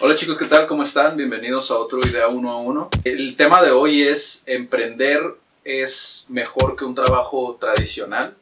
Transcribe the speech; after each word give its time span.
Hola 0.00 0.14
chicos, 0.14 0.38
¿qué 0.38 0.46
tal? 0.46 0.66
¿Cómo 0.66 0.82
están? 0.82 1.16
Bienvenidos 1.16 1.70
a 1.70 1.76
otro 1.76 2.00
Idea 2.00 2.28
1 2.28 2.50
a 2.50 2.56
1. 2.56 2.90
El 3.04 3.36
tema 3.36 3.62
de 3.62 3.70
hoy 3.70 4.02
es 4.02 4.44
emprender 4.46 5.20
es 5.64 6.26
mejor 6.28 6.76
que 6.76 6.84
un 6.84 6.94
trabajo 6.94 7.56
tradicional. 7.60 8.34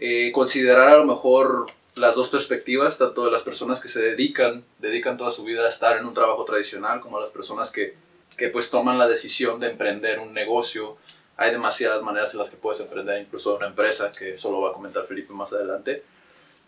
Eh, 0.00 0.32
considerar 0.32 0.88
a 0.88 0.96
lo 0.98 1.04
mejor 1.04 1.66
las 1.96 2.14
dos 2.14 2.28
perspectivas, 2.28 2.98
tanto 2.98 3.24
de 3.24 3.30
las 3.30 3.42
personas 3.42 3.80
que 3.80 3.88
se 3.88 4.00
dedican, 4.00 4.64
dedican 4.78 5.16
toda 5.16 5.30
su 5.30 5.44
vida 5.44 5.64
a 5.64 5.68
estar 5.68 5.98
en 5.98 6.06
un 6.06 6.14
trabajo 6.14 6.44
tradicional, 6.44 7.00
como 7.00 7.20
las 7.20 7.30
personas 7.30 7.70
que, 7.70 7.94
que 8.36 8.48
pues 8.48 8.70
toman 8.70 8.98
la 8.98 9.08
decisión 9.08 9.60
de 9.60 9.70
emprender 9.70 10.20
un 10.20 10.32
negocio. 10.32 10.96
Hay 11.36 11.50
demasiadas 11.50 12.02
maneras 12.02 12.32
en 12.32 12.38
las 12.38 12.50
que 12.50 12.56
puedes 12.56 12.80
emprender 12.80 13.20
incluso 13.20 13.56
una 13.56 13.66
empresa, 13.66 14.10
que 14.16 14.32
eso 14.32 14.50
lo 14.52 14.60
va 14.60 14.70
a 14.70 14.72
comentar 14.72 15.04
Felipe 15.04 15.32
más 15.32 15.52
adelante. 15.52 16.04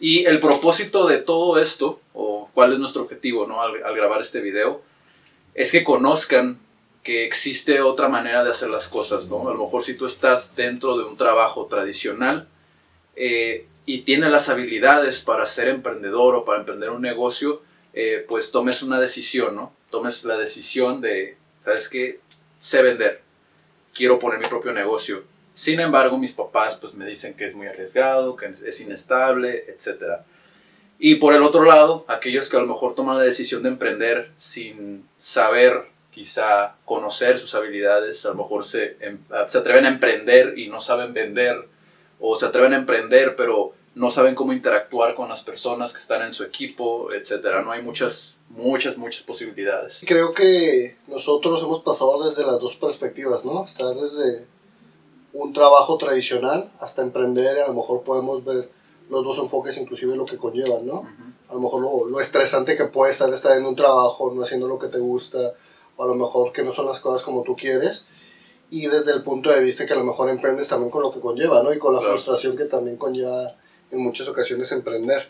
Y 0.00 0.24
el 0.26 0.40
propósito 0.40 1.06
de 1.06 1.18
todo 1.18 1.58
esto, 1.58 2.00
o 2.12 2.50
cuál 2.52 2.72
es 2.72 2.78
nuestro 2.78 3.02
objetivo 3.02 3.46
¿no? 3.46 3.60
al, 3.60 3.94
grabar 3.94 4.20
este 4.20 4.40
video, 4.40 4.82
es 5.54 5.72
que 5.72 5.84
conozcan 5.84 6.60
que 7.02 7.24
existe 7.24 7.80
otra 7.80 8.08
manera 8.08 8.44
de 8.44 8.50
hacer 8.50 8.70
las 8.70 8.88
cosas, 8.88 9.28
¿no? 9.28 9.48
A 9.48 9.52
lo 9.52 9.64
mejor 9.64 9.82
si 9.84 9.94
tú 9.94 10.06
estás 10.06 10.56
dentro 10.56 10.96
de 10.96 11.04
un 11.04 11.18
trabajo 11.18 11.66
tradicional, 11.66 12.48
eh, 13.14 13.66
y 13.86 14.02
tiene 14.02 14.30
las 14.30 14.48
habilidades 14.48 15.20
para 15.20 15.46
ser 15.46 15.68
emprendedor 15.68 16.34
o 16.34 16.44
para 16.44 16.60
emprender 16.60 16.90
un 16.90 17.02
negocio, 17.02 17.62
eh, 17.92 18.24
pues 18.28 18.50
tomes 18.50 18.82
una 18.82 18.98
decisión, 18.98 19.54
¿no? 19.54 19.72
Tomes 19.90 20.24
la 20.24 20.36
decisión 20.38 21.00
de, 21.00 21.36
¿sabes 21.60 21.88
qué? 21.88 22.20
Sé 22.58 22.82
vender, 22.82 23.22
quiero 23.92 24.18
poner 24.18 24.40
mi 24.40 24.46
propio 24.46 24.72
negocio. 24.72 25.24
Sin 25.54 25.78
embargo, 25.78 26.18
mis 26.18 26.32
papás 26.32 26.76
pues 26.76 26.94
me 26.94 27.06
dicen 27.06 27.34
que 27.34 27.46
es 27.46 27.54
muy 27.54 27.68
arriesgado, 27.68 28.36
que 28.36 28.52
es 28.66 28.80
inestable, 28.80 29.64
etc. 29.68 30.20
Y 30.98 31.16
por 31.16 31.32
el 31.32 31.42
otro 31.42 31.64
lado, 31.64 32.04
aquellos 32.08 32.48
que 32.48 32.56
a 32.56 32.60
lo 32.60 32.66
mejor 32.66 32.94
toman 32.94 33.16
la 33.16 33.22
decisión 33.22 33.62
de 33.62 33.68
emprender 33.68 34.32
sin 34.36 35.08
saber, 35.16 35.86
quizá 36.10 36.76
conocer 36.84 37.38
sus 37.38 37.54
habilidades, 37.54 38.24
a 38.26 38.30
lo 38.30 38.36
mejor 38.36 38.64
se, 38.64 38.96
em, 39.00 39.18
se 39.46 39.58
atreven 39.58 39.86
a 39.86 39.88
emprender 39.88 40.58
y 40.58 40.68
no 40.68 40.80
saben 40.80 41.14
vender 41.14 41.68
o 42.20 42.36
se 42.36 42.46
atreven 42.46 42.72
a 42.72 42.76
emprender, 42.76 43.36
pero 43.36 43.74
no 43.94 44.10
saben 44.10 44.34
cómo 44.34 44.52
interactuar 44.52 45.14
con 45.14 45.28
las 45.28 45.42
personas 45.42 45.92
que 45.92 45.98
están 45.98 46.22
en 46.22 46.34
su 46.34 46.42
equipo, 46.42 47.08
etcétera. 47.12 47.62
No 47.62 47.70
hay 47.70 47.82
muchas, 47.82 48.40
muchas, 48.48 48.98
muchas 48.98 49.22
posibilidades. 49.22 50.02
Creo 50.06 50.32
que 50.32 50.96
nosotros 51.06 51.62
hemos 51.62 51.80
pasado 51.80 52.28
desde 52.28 52.44
las 52.44 52.58
dos 52.58 52.76
perspectivas, 52.76 53.44
¿no? 53.44 53.64
Estar 53.64 53.94
desde 53.94 54.46
un 55.34 55.52
trabajo 55.52 55.98
tradicional 55.98 56.72
hasta 56.80 57.02
emprender, 57.02 57.58
a 57.58 57.68
lo 57.68 57.74
mejor 57.74 58.02
podemos 58.02 58.44
ver 58.44 58.70
los 59.10 59.22
dos 59.22 59.38
enfoques, 59.38 59.76
inclusive 59.76 60.16
lo 60.16 60.24
que 60.24 60.38
conllevan, 60.38 60.86
¿no? 60.86 61.06
A 61.48 61.54
lo 61.54 61.60
mejor 61.60 61.82
lo, 61.82 62.08
lo 62.08 62.20
estresante 62.20 62.76
que 62.76 62.86
puede 62.86 63.12
estar 63.12 63.32
estar 63.32 63.56
en 63.58 63.66
un 63.66 63.76
trabajo, 63.76 64.32
no 64.34 64.42
haciendo 64.42 64.66
lo 64.66 64.78
que 64.78 64.88
te 64.88 64.98
gusta, 64.98 65.38
o 65.96 66.04
a 66.04 66.06
lo 66.06 66.14
mejor 66.14 66.52
que 66.52 66.62
no 66.62 66.72
son 66.72 66.86
las 66.86 67.00
cosas 67.00 67.22
como 67.22 67.42
tú 67.42 67.54
quieres 67.54 68.06
y 68.70 68.86
desde 68.88 69.12
el 69.12 69.22
punto 69.22 69.50
de 69.50 69.62
vista 69.62 69.86
que 69.86 69.92
a 69.92 69.96
lo 69.96 70.04
mejor 70.04 70.28
emprendes 70.30 70.68
también 70.68 70.90
con 70.90 71.02
lo 71.02 71.12
que 71.12 71.20
conlleva, 71.20 71.62
¿no? 71.62 71.72
Y 71.72 71.78
con 71.78 71.94
la 71.94 72.00
frustración 72.00 72.56
que 72.56 72.64
también 72.64 72.96
conlleva 72.96 73.54
en 73.90 74.00
muchas 74.00 74.26
ocasiones 74.28 74.72
emprender. 74.72 75.28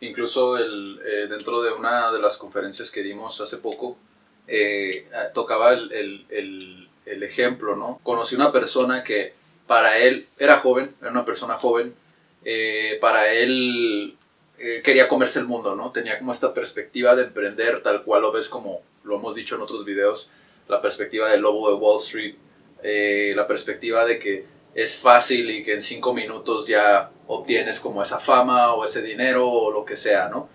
Incluso 0.00 0.56
el, 0.56 1.00
eh, 1.06 1.26
dentro 1.28 1.62
de 1.62 1.72
una 1.72 2.10
de 2.10 2.18
las 2.18 2.36
conferencias 2.36 2.90
que 2.90 3.02
dimos 3.02 3.40
hace 3.40 3.58
poco, 3.58 3.96
eh, 4.48 5.08
tocaba 5.34 5.72
el, 5.72 5.92
el, 5.92 6.88
el, 7.04 7.22
ejemplo, 7.22 7.76
¿no? 7.76 8.00
Conocí 8.02 8.34
una 8.34 8.50
persona 8.50 9.04
que 9.04 9.34
para 9.70 9.98
él 9.98 10.26
era 10.36 10.58
joven, 10.58 10.92
era 11.00 11.12
una 11.12 11.24
persona 11.24 11.54
joven, 11.54 11.94
eh, 12.44 12.98
para 13.00 13.32
él 13.32 14.16
quería 14.82 15.06
comerse 15.06 15.38
el 15.38 15.46
mundo, 15.46 15.76
¿no? 15.76 15.92
Tenía 15.92 16.18
como 16.18 16.32
esta 16.32 16.52
perspectiva 16.52 17.14
de 17.14 17.22
emprender 17.22 17.80
tal 17.82 18.02
cual 18.02 18.22
lo 18.22 18.32
ves 18.32 18.48
como 18.48 18.82
lo 19.04 19.14
hemos 19.14 19.36
dicho 19.36 19.54
en 19.54 19.62
otros 19.62 19.84
videos, 19.84 20.28
la 20.66 20.82
perspectiva 20.82 21.30
del 21.30 21.42
lobo 21.42 21.70
de 21.70 21.76
Wall 21.76 22.00
Street, 22.00 22.34
eh, 22.82 23.32
la 23.36 23.46
perspectiva 23.46 24.04
de 24.04 24.18
que 24.18 24.44
es 24.74 24.98
fácil 24.98 25.48
y 25.50 25.62
que 25.62 25.74
en 25.74 25.82
cinco 25.82 26.12
minutos 26.12 26.66
ya 26.66 27.12
obtienes 27.28 27.78
como 27.78 28.02
esa 28.02 28.18
fama 28.18 28.74
o 28.74 28.84
ese 28.84 29.02
dinero 29.02 29.48
o 29.48 29.70
lo 29.70 29.84
que 29.84 29.96
sea, 29.96 30.28
¿no? 30.28 30.48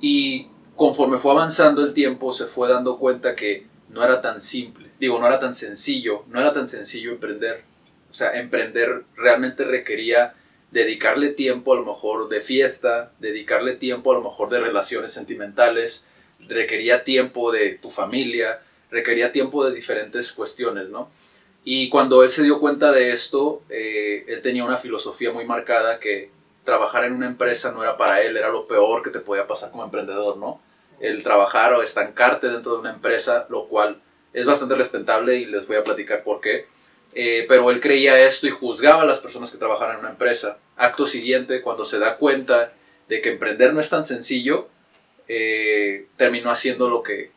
Y 0.00 0.48
conforme 0.76 1.18
fue 1.18 1.32
avanzando 1.32 1.84
el 1.84 1.92
tiempo 1.92 2.32
se 2.32 2.46
fue 2.46 2.70
dando 2.70 2.98
cuenta 2.98 3.36
que 3.36 3.66
no 3.90 4.02
era 4.02 4.22
tan 4.22 4.40
simple, 4.40 4.90
digo, 4.98 5.18
no 5.18 5.26
era 5.26 5.38
tan 5.38 5.52
sencillo, 5.52 6.24
no 6.28 6.40
era 6.40 6.54
tan 6.54 6.66
sencillo 6.66 7.10
emprender. 7.10 7.69
O 8.10 8.14
sea, 8.14 8.38
emprender 8.38 9.04
realmente 9.16 9.64
requería 9.64 10.34
dedicarle 10.70 11.30
tiempo 11.30 11.72
a 11.72 11.76
lo 11.76 11.84
mejor 11.84 12.28
de 12.28 12.40
fiesta, 12.40 13.12
dedicarle 13.18 13.74
tiempo 13.74 14.12
a 14.12 14.14
lo 14.14 14.22
mejor 14.22 14.50
de 14.50 14.60
relaciones 14.60 15.12
sentimentales, 15.12 16.06
requería 16.48 17.04
tiempo 17.04 17.52
de 17.52 17.74
tu 17.74 17.90
familia, 17.90 18.60
requería 18.90 19.32
tiempo 19.32 19.64
de 19.64 19.74
diferentes 19.74 20.32
cuestiones, 20.32 20.88
¿no? 20.90 21.10
Y 21.64 21.88
cuando 21.88 22.22
él 22.22 22.30
se 22.30 22.42
dio 22.42 22.58
cuenta 22.58 22.90
de 22.92 23.12
esto, 23.12 23.62
eh, 23.68 24.24
él 24.28 24.40
tenía 24.40 24.64
una 24.64 24.76
filosofía 24.76 25.32
muy 25.32 25.44
marcada 25.44 26.00
que 26.00 26.30
trabajar 26.64 27.04
en 27.04 27.14
una 27.14 27.26
empresa 27.26 27.72
no 27.72 27.82
era 27.82 27.96
para 27.96 28.22
él, 28.22 28.36
era 28.36 28.48
lo 28.48 28.66
peor 28.66 29.02
que 29.02 29.10
te 29.10 29.20
podía 29.20 29.46
pasar 29.46 29.70
como 29.70 29.84
emprendedor, 29.84 30.36
¿no? 30.36 30.60
El 31.00 31.22
trabajar 31.22 31.72
o 31.72 31.82
estancarte 31.82 32.48
dentro 32.48 32.74
de 32.74 32.80
una 32.80 32.90
empresa, 32.90 33.46
lo 33.50 33.66
cual 33.66 34.00
es 34.32 34.46
bastante 34.46 34.74
respetable 34.74 35.36
y 35.36 35.46
les 35.46 35.66
voy 35.66 35.76
a 35.76 35.84
platicar 35.84 36.22
por 36.22 36.40
qué. 36.40 36.66
Eh, 37.14 37.44
pero 37.48 37.70
él 37.70 37.80
creía 37.80 38.24
esto 38.24 38.46
y 38.46 38.50
juzgaba 38.50 39.02
a 39.02 39.06
las 39.06 39.20
personas 39.20 39.50
que 39.50 39.58
trabajaran 39.58 39.96
en 39.96 40.00
una 40.00 40.10
empresa. 40.10 40.58
Acto 40.76 41.06
siguiente, 41.06 41.60
cuando 41.60 41.84
se 41.84 41.98
da 41.98 42.16
cuenta 42.16 42.72
de 43.08 43.20
que 43.20 43.30
emprender 43.30 43.74
no 43.74 43.80
es 43.80 43.90
tan 43.90 44.04
sencillo, 44.04 44.68
eh, 45.26 46.06
terminó 46.16 46.50
haciendo 46.50 46.88
lo 46.88 47.02
que, 47.02 47.32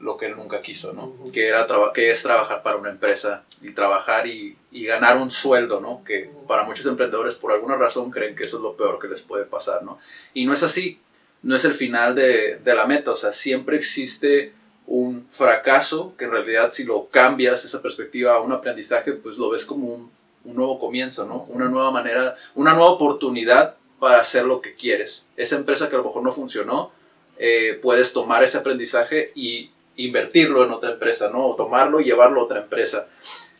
lo 0.00 0.16
que 0.16 0.26
él 0.26 0.36
nunca 0.36 0.62
quiso, 0.62 0.92
¿no? 0.92 1.14
que, 1.32 1.48
era 1.48 1.66
que 1.92 2.10
es 2.10 2.22
trabajar 2.22 2.62
para 2.62 2.76
una 2.76 2.90
empresa 2.90 3.44
y 3.60 3.70
trabajar 3.70 4.26
y, 4.26 4.56
y, 4.70 4.84
ganar 4.84 5.18
un 5.18 5.30
sueldo, 5.30 5.80
¿no? 5.80 6.04
Que 6.04 6.30
para 6.46 6.62
muchos 6.64 6.86
emprendedores 6.86 7.34
por 7.34 7.52
alguna 7.52 7.76
razón 7.76 8.10
creen 8.10 8.36
que 8.36 8.44
eso 8.44 8.58
es 8.58 8.62
lo 8.62 8.76
peor 8.76 8.98
que 8.98 9.08
les 9.08 9.22
puede 9.22 9.44
pasar, 9.44 9.82
¿no? 9.82 9.98
Y 10.34 10.46
no 10.46 10.52
es 10.52 10.62
así, 10.62 11.00
no 11.42 11.56
es 11.56 11.64
el 11.64 11.74
final 11.74 12.14
de, 12.14 12.56
de 12.56 12.74
la 12.74 12.86
meta, 12.86 13.10
o 13.10 13.16
sea, 13.16 13.32
siempre 13.32 13.76
existe 13.76 14.52
un 14.88 15.26
fracaso 15.30 16.14
que 16.16 16.24
en 16.24 16.30
realidad 16.30 16.72
si 16.72 16.84
lo 16.84 17.08
cambias 17.08 17.64
esa 17.64 17.82
perspectiva 17.82 18.34
a 18.34 18.40
un 18.40 18.52
aprendizaje, 18.52 19.12
pues 19.12 19.36
lo 19.36 19.50
ves 19.50 19.66
como 19.66 19.86
un, 19.86 20.10
un 20.44 20.56
nuevo 20.56 20.80
comienzo, 20.80 21.26
¿no? 21.26 21.44
Una 21.48 21.68
nueva 21.68 21.90
manera, 21.90 22.34
una 22.54 22.72
nueva 22.72 22.90
oportunidad 22.90 23.76
para 24.00 24.20
hacer 24.20 24.46
lo 24.46 24.62
que 24.62 24.74
quieres. 24.74 25.26
Esa 25.36 25.56
empresa 25.56 25.88
que 25.88 25.96
a 25.96 25.98
lo 25.98 26.04
mejor 26.04 26.22
no 26.22 26.32
funcionó, 26.32 26.90
eh, 27.38 27.78
puedes 27.82 28.14
tomar 28.14 28.42
ese 28.42 28.58
aprendizaje 28.58 29.30
y 29.34 29.70
invertirlo 29.96 30.64
en 30.64 30.70
otra 30.70 30.92
empresa, 30.92 31.28
¿no? 31.30 31.46
O 31.46 31.56
tomarlo 31.56 32.00
y 32.00 32.04
llevarlo 32.04 32.40
a 32.40 32.44
otra 32.44 32.60
empresa. 32.60 33.08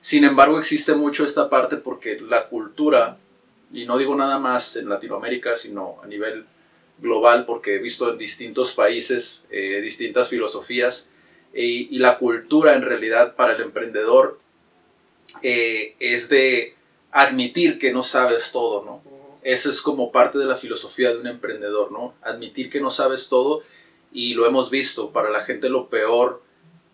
Sin 0.00 0.24
embargo, 0.24 0.58
existe 0.58 0.94
mucho 0.94 1.26
esta 1.26 1.50
parte 1.50 1.76
porque 1.76 2.18
la 2.20 2.48
cultura, 2.48 3.18
y 3.70 3.84
no 3.84 3.98
digo 3.98 4.14
nada 4.14 4.38
más 4.38 4.76
en 4.76 4.88
Latinoamérica, 4.88 5.56
sino 5.56 6.00
a 6.02 6.06
nivel 6.06 6.46
global, 6.98 7.44
porque 7.44 7.76
he 7.76 7.78
visto 7.78 8.10
en 8.10 8.16
distintos 8.16 8.72
países 8.72 9.46
eh, 9.50 9.80
distintas 9.82 10.28
filosofías, 10.28 11.10
y, 11.60 11.98
la 11.98 12.18
cultura 12.18 12.74
en 12.74 12.82
realidad 12.82 13.34
para 13.34 13.54
el 13.54 13.62
emprendedor 13.62 14.38
eh, 15.42 15.96
es 15.98 16.28
de 16.28 16.74
admitir 17.10 17.78
que 17.78 17.92
no 17.92 18.02
sabes 18.02 18.52
todo, 18.52 18.84
¿no? 18.84 19.02
Eso 19.42 19.70
es 19.70 19.80
como 19.80 20.12
parte 20.12 20.38
de 20.38 20.44
la 20.44 20.56
filosofía 20.56 21.10
de 21.10 21.18
un 21.18 21.26
emprendedor, 21.26 21.90
¿no? 21.90 22.14
Admitir 22.22 22.70
que 22.70 22.80
no 22.80 22.90
sabes 22.90 23.28
todo 23.28 23.62
y 24.12 24.34
lo 24.34 24.46
hemos 24.46 24.70
visto, 24.70 25.10
para 25.10 25.30
la 25.30 25.40
gente 25.40 25.68
lo 25.68 25.88
peor 25.88 26.42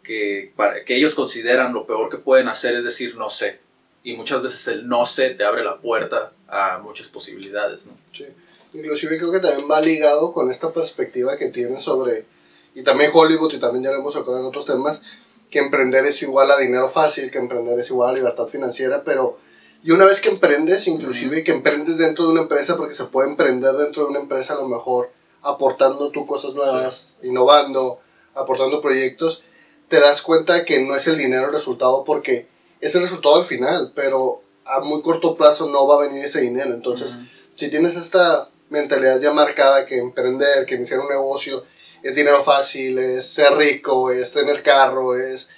que, 0.03 0.53
para, 0.57 0.85
que 0.85 0.97
ellos 0.97 1.15
consideran 1.15 1.73
lo 1.73 1.87
peor 1.87 2.11
que 2.11 2.19
pueden 2.19 2.49
hacer 2.49 2.75
es 2.75 2.85
decir 2.85 3.17
no 3.17 3.31
sé. 3.31 3.61
Y 4.03 4.15
muchas 4.17 4.43
veces 4.43 4.69
el 4.69 4.87
no 4.87 5.05
sé 5.07 5.31
te 5.31 5.45
abre 5.45 5.65
la 5.65 5.79
puerta 5.79 6.33
a 6.49 6.79
muchas 6.79 7.09
posibilidades, 7.09 7.87
¿no? 7.87 7.97
Sí. 8.13 8.27
Inclusive 8.75 9.19
creo 9.19 9.33
que 9.33 9.41
también 9.41 9.71
va 9.71 9.81
ligado 9.81 10.33
con 10.33 10.51
esta 10.51 10.73
perspectiva 10.73 11.37
que 11.37 11.49
tienen 11.49 11.79
sobre, 11.79 12.27
y 12.75 12.83
también 12.83 13.11
Hollywood, 13.13 13.53
y 13.53 13.59
también 13.59 13.85
ya 13.85 13.91
lo 13.91 13.99
hemos 13.99 14.15
sacado 14.15 14.39
en 14.39 14.45
otros 14.45 14.65
temas, 14.65 15.03
que 15.51 15.61
emprender 15.61 16.05
es 16.07 16.23
igual 16.23 16.51
a 16.51 16.59
dinero 16.59 16.89
fácil, 16.89 17.31
que 17.31 17.39
emprender 17.39 17.79
es 17.79 17.91
igual 17.91 18.11
a 18.11 18.13
libertad 18.15 18.47
financiera, 18.47 19.05
pero 19.05 19.39
y 19.85 19.91
una 19.91 20.07
vez 20.07 20.23
que 20.23 20.31
emprendes, 20.31 20.89
inclusive 20.89 21.45
que 21.45 21.53
emprendes 21.53 21.99
dentro 21.99 22.25
de 22.25 22.31
una 22.31 22.41
empresa, 22.41 22.79
porque 22.79 22.95
se 22.95 23.05
puede 23.05 23.29
emprender 23.29 23.75
dentro 23.75 24.05
de 24.05 24.09
una 24.09 24.19
empresa 24.19 24.55
a 24.55 24.57
lo 24.57 24.67
mejor 24.67 25.11
aportando 25.43 26.11
tú 26.11 26.25
cosas 26.25 26.55
nuevas, 26.55 27.19
innovando, 27.23 28.01
aportando 28.35 28.81
proyectos, 28.81 29.43
te 29.89 30.01
das 30.01 30.23
cuenta 30.23 30.65
que 30.65 30.81
no 30.81 30.97
es 30.97 31.07
el 31.07 31.19
dinero 31.19 31.47
el 31.47 31.53
resultado 31.53 32.03
porque 32.03 32.49
es 32.81 32.95
el 32.95 33.03
resultado 33.03 33.37
al 33.37 33.45
final, 33.45 33.93
pero 33.95 34.43
a 34.65 34.81
muy 34.81 35.03
corto 35.03 35.37
plazo 35.37 35.69
no 35.69 35.87
va 35.87 35.97
a 35.97 36.07
venir 36.09 36.25
ese 36.25 36.41
dinero. 36.41 36.73
Entonces, 36.73 37.17
si 37.55 37.69
tienes 37.69 37.97
esta 37.97 38.49
mentalidad 38.71 39.21
ya 39.21 39.33
marcada 39.33 39.85
que 39.85 39.99
emprender, 39.99 40.65
que 40.65 40.77
iniciar 40.77 41.01
un 41.01 41.09
negocio 41.09 41.63
es 42.05 42.17
dinero 42.17 42.45
fácil, 42.45 42.99
es 42.99 43.27
ser 43.27 43.57
rico, 43.57 44.13
es 44.13 44.33
tener 44.33 44.63
carro, 44.63 45.17
es 45.17 45.49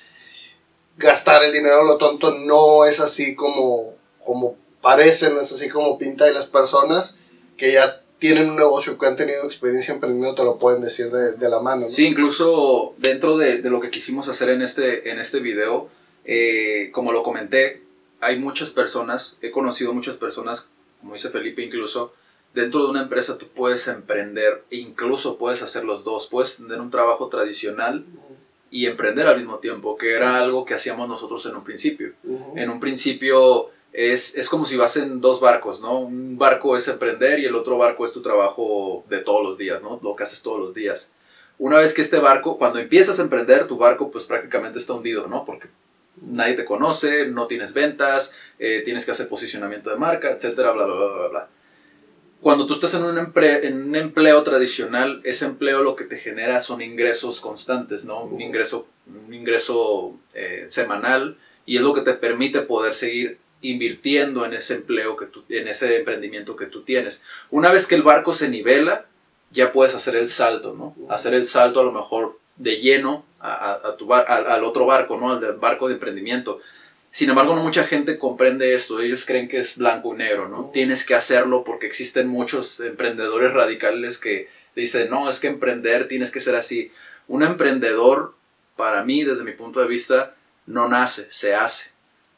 gastar 0.97 1.45
el 1.45 1.53
dinero 1.53 1.83
lo 1.83 1.99
tonto, 1.99 2.39
no 2.39 2.85
es 2.85 3.01
así 3.01 3.35
como, 3.35 3.95
como 4.25 4.57
parecen, 4.81 5.35
no 5.35 5.41
es 5.41 5.53
así 5.53 5.69
como 5.69 5.99
pinta 5.99 6.25
de 6.25 6.33
las 6.33 6.47
personas, 6.47 7.17
que 7.57 7.73
ya 7.73 8.01
tienen 8.21 8.49
un 8.49 8.57
negocio, 8.57 8.97
que 8.97 9.07
han 9.07 9.17
tenido 9.17 9.45
experiencia 9.45 9.93
emprendiendo, 9.93 10.37
te 10.37 10.45
lo 10.45 10.57
pueden 10.57 10.81
decir 10.81 11.11
de, 11.11 11.33
de 11.33 11.51
la 11.51 11.59
mano. 11.59 11.87
¿no? 11.87 11.91
Sí, 11.91 12.07
incluso 12.07 12.95
dentro 12.97 13.37
de, 13.37 13.59
de, 13.59 13.69
lo 13.69 13.81
que 13.81 13.91
quisimos 13.91 14.29
hacer 14.29 14.51
en 14.51 14.63
este, 14.63 15.11
en 15.11 15.19
este 15.19 15.41
video, 15.41 15.89
eh, 16.25 16.91
como 16.93 17.13
lo 17.13 17.25
comenté, 17.25 17.83
hay 18.21 18.39
muchas 18.39 18.71
personas, 18.71 19.39
he 19.43 19.51
conocido 19.51 19.93
muchas 19.93 20.17
personas, 20.17 20.71
como 21.01 21.15
dice 21.15 21.29
Felipe, 21.29 21.63
incluso 21.63 22.15
dentro 22.57 22.83
de 22.83 22.89
una 22.89 23.03
empresa 23.03 23.37
tú 23.37 23.49
puedes 23.49 23.87
emprender 23.87 24.65
incluso 24.71 25.37
puedes 25.37 25.63
hacer 25.63 25.85
los 25.85 26.05
dos, 26.05 26.27
puedes 26.27 26.57
tener 26.57 26.81
un 26.81 26.91
trabajo 26.91 27.29
tradicional 27.29 28.07
y 28.71 28.87
emprender 28.87 29.27
al 29.27 29.37
mismo 29.37 29.59
tiempo, 29.59 29.97
que 29.99 30.15
era 30.15 30.39
algo 30.39 30.65
que 30.65 30.73
hacíamos 30.73 31.07
nosotros 31.07 31.45
en 31.47 31.55
un 31.55 31.63
principio. 31.63 32.15
En 32.57 32.71
un 32.71 32.81
principio 32.81 33.69
es, 33.93 34.37
es, 34.37 34.49
como 34.49 34.65
si 34.65 34.77
vas 34.77 34.97
en 34.97 35.21
dos 35.21 35.41
barcos, 35.41 35.83
¿no? 35.83 35.99
Un 35.99 36.39
barco 36.39 36.77
es 36.77 36.89
emprender 36.89 37.39
y 37.41 37.45
el 37.45 37.55
otro 37.55 37.77
barco 37.77 38.05
es 38.07 38.13
tu 38.13 38.23
trabajo 38.23 39.05
de 39.09 39.19
todos 39.19 39.45
los 39.45 39.59
días, 39.59 39.83
¿no? 39.83 40.01
Lo 40.03 40.17
que 40.17 40.23
haces 40.23 40.43
todos 40.43 40.59
los 40.59 40.75
días. 40.75 41.13
Una 41.59 41.79
vez 41.79 41.93
que 41.93 42.03
este 42.03 42.19
barco, 42.19 42.59
cuando 42.59 42.79
empiezas 42.79 43.19
a 43.21 43.23
emprender, 43.23 43.67
tu 43.67 43.77
barco 43.77 44.11
pues 44.11 44.25
prácticamente 44.25 44.79
está 44.79 44.95
hundido, 44.95 45.27
¿no? 45.27 45.45
Porque 45.45 45.69
nadie 46.23 46.55
te 46.55 46.65
conoce, 46.65 47.29
no 47.29 47.47
tienes 47.47 47.75
ventas, 47.75 48.35
eh, 48.59 48.81
tienes 48.83 49.05
que 49.05 49.13
hacer 49.13 49.29
posicionamiento 49.29 49.91
de 49.91 49.97
marca, 49.97 50.31
etcétera, 50.31 50.73
bla, 50.73 50.87
bla, 50.87 50.95
bla, 50.95 51.07
bla, 51.07 51.29
bla. 51.29 51.49
Cuando 52.47 52.65
tú 52.65 52.75
estás 52.75 52.95
en 52.95 53.03
un, 53.03 53.19
empre 53.19 53.67
en 53.67 53.89
un 53.89 53.97
empleo 53.97 54.41
tradicional, 54.45 55.21
ese 55.25 55.47
empleo 55.47 55.83
lo 55.83 55.97
que 55.97 56.05
te 56.05 56.17
genera 56.17 56.61
son 56.61 56.81
ingresos 56.81 57.41
constantes, 57.41 58.05
¿no? 58.05 58.23
Un 58.23 58.41
ingreso, 58.41 58.87
un 59.27 59.35
ingreso 59.35 60.15
eh, 60.33 60.67
semanal 60.69 61.39
y 61.65 61.75
es 61.75 61.83
lo 61.83 61.93
que 61.93 62.03
te 62.03 62.15
permite 62.15 62.61
poder 62.61 62.95
seguir 62.95 63.39
invirtiendo 63.63 64.47
en 64.47 64.55
ese 64.55 64.75
empleo, 64.75 65.17
que 65.17 65.27
tú, 65.27 65.43
en 65.49 65.67
ese 65.67 65.97
emprendimiento 65.97 66.55
que 66.55 66.67
tú 66.67 66.85
tienes. 66.85 67.25
Una 67.51 67.73
vez 67.73 67.89
que 67.89 67.97
el 67.97 68.05
barco 68.05 68.33
se 68.33 68.49
nivela, 68.49 69.07
ya 69.51 69.73
puedes 69.73 69.97
hacer 69.97 70.15
el 70.15 70.29
salto, 70.29 70.73
¿no? 70.73 70.95
Hacer 71.13 71.35
el 71.35 71.47
salto 71.47 71.81
a 71.81 71.85
lo 71.85 71.91
mejor 71.91 72.39
de 72.55 72.77
lleno 72.77 73.25
a, 73.41 73.73
a 73.73 73.97
tu 73.97 74.07
bar, 74.07 74.25
al, 74.29 74.47
al, 74.47 74.63
otro 74.63 74.87
barco, 74.87 75.17
¿no? 75.17 75.33
Al 75.33 75.41
del 75.41 75.55
barco 75.55 75.89
de 75.89 75.95
emprendimiento. 75.95 76.61
Sin 77.17 77.31
embargo, 77.31 77.55
no 77.55 77.63
mucha 77.63 77.85
gente 77.85 78.19
comprende 78.19 78.75
esto. 78.75 79.01
Ellos 79.01 79.25
creen 79.25 79.49
que 79.49 79.59
es 79.59 79.79
blanco 79.79 80.15
y 80.15 80.19
negro, 80.19 80.51
¿no? 80.51 80.69
Tienes 80.71 81.07
que 81.07 81.15
hacerlo 81.15 81.65
porque 81.65 81.87
existen 81.87 82.29
muchos 82.29 82.79
emprendedores 82.81 83.55
radicales 83.55 84.19
que 84.19 84.51
dicen, 84.75 85.09
no, 85.09 85.31
es 85.31 85.41
que 85.41 85.47
emprender 85.47 86.09
tienes 86.09 86.31
que 86.31 86.41
ser 86.41 86.57
así. 86.57 86.93
Un 87.27 87.43
emprendedor, 87.43 88.35
para 88.77 89.03
mí, 89.03 89.25
desde 89.25 89.45
mi 89.45 89.53
punto 89.53 89.81
de 89.81 89.87
vista, 89.87 90.35
no 90.67 90.89
nace, 90.89 91.27
se 91.31 91.55
hace. 91.55 91.93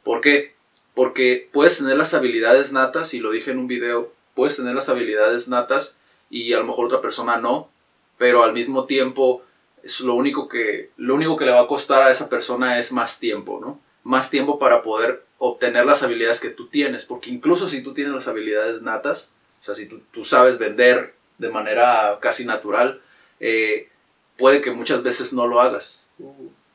¿Por 0.04 0.20
qué? 0.20 0.54
Porque 0.94 1.48
puedes 1.52 1.78
tener 1.78 1.96
las 1.96 2.14
habilidades 2.14 2.72
natas, 2.72 3.14
y 3.14 3.19
lo 3.19 3.32
dije 3.32 3.50
en 3.50 3.58
un 3.58 3.66
video, 3.66 4.12
puedes 4.34 4.58
tener 4.58 4.76
las 4.76 4.88
habilidades 4.88 5.48
natas 5.48 5.98
y 6.30 6.52
a 6.52 6.58
lo 6.58 6.66
mejor 6.66 6.86
otra 6.86 7.00
persona 7.00 7.36
no, 7.38 7.69
pero 8.16 8.44
al 8.44 8.52
mismo 8.52 8.84
tiempo 8.84 9.42
es 9.82 9.98
lo 10.02 10.14
único 10.14 10.48
que 10.48 10.90
lo 10.96 11.16
único 11.16 11.36
que 11.36 11.46
le 11.46 11.50
va 11.50 11.62
a 11.62 11.66
costar 11.66 12.04
a 12.04 12.12
esa 12.12 12.28
persona 12.28 12.78
es 12.78 12.92
más 12.92 13.19
tiempo, 13.19 13.58
¿no? 13.60 13.88
Más 14.08 14.31
tiempo 14.31 14.58
para 14.58 14.81
poder 14.82 15.22
obtener 15.37 15.84
las 15.84 16.02
habilidades 16.02 16.40
que 16.40 16.49
tú 16.49 16.69
tienes, 16.69 17.05
porque 17.05 17.28
incluso 17.28 17.66
si 17.66 17.82
tú 17.82 17.93
tienes 17.93 18.14
las 18.14 18.26
habilidades 18.26 18.81
natas, 18.81 19.32
o 19.60 19.64
sea, 19.64 19.75
si 19.75 19.87
tú, 19.87 20.00
tú 20.12 20.25
sabes 20.25 20.58
vender 20.58 21.14
de 21.37 21.50
manera 21.50 22.19
casi 22.22 22.46
natural, 22.46 23.02
eh, 23.38 23.90
puede 24.38 24.62
que 24.62 24.70
muchas 24.70 25.02
veces 25.02 25.34
no 25.34 25.46
lo 25.46 25.60
hagas 25.60 26.08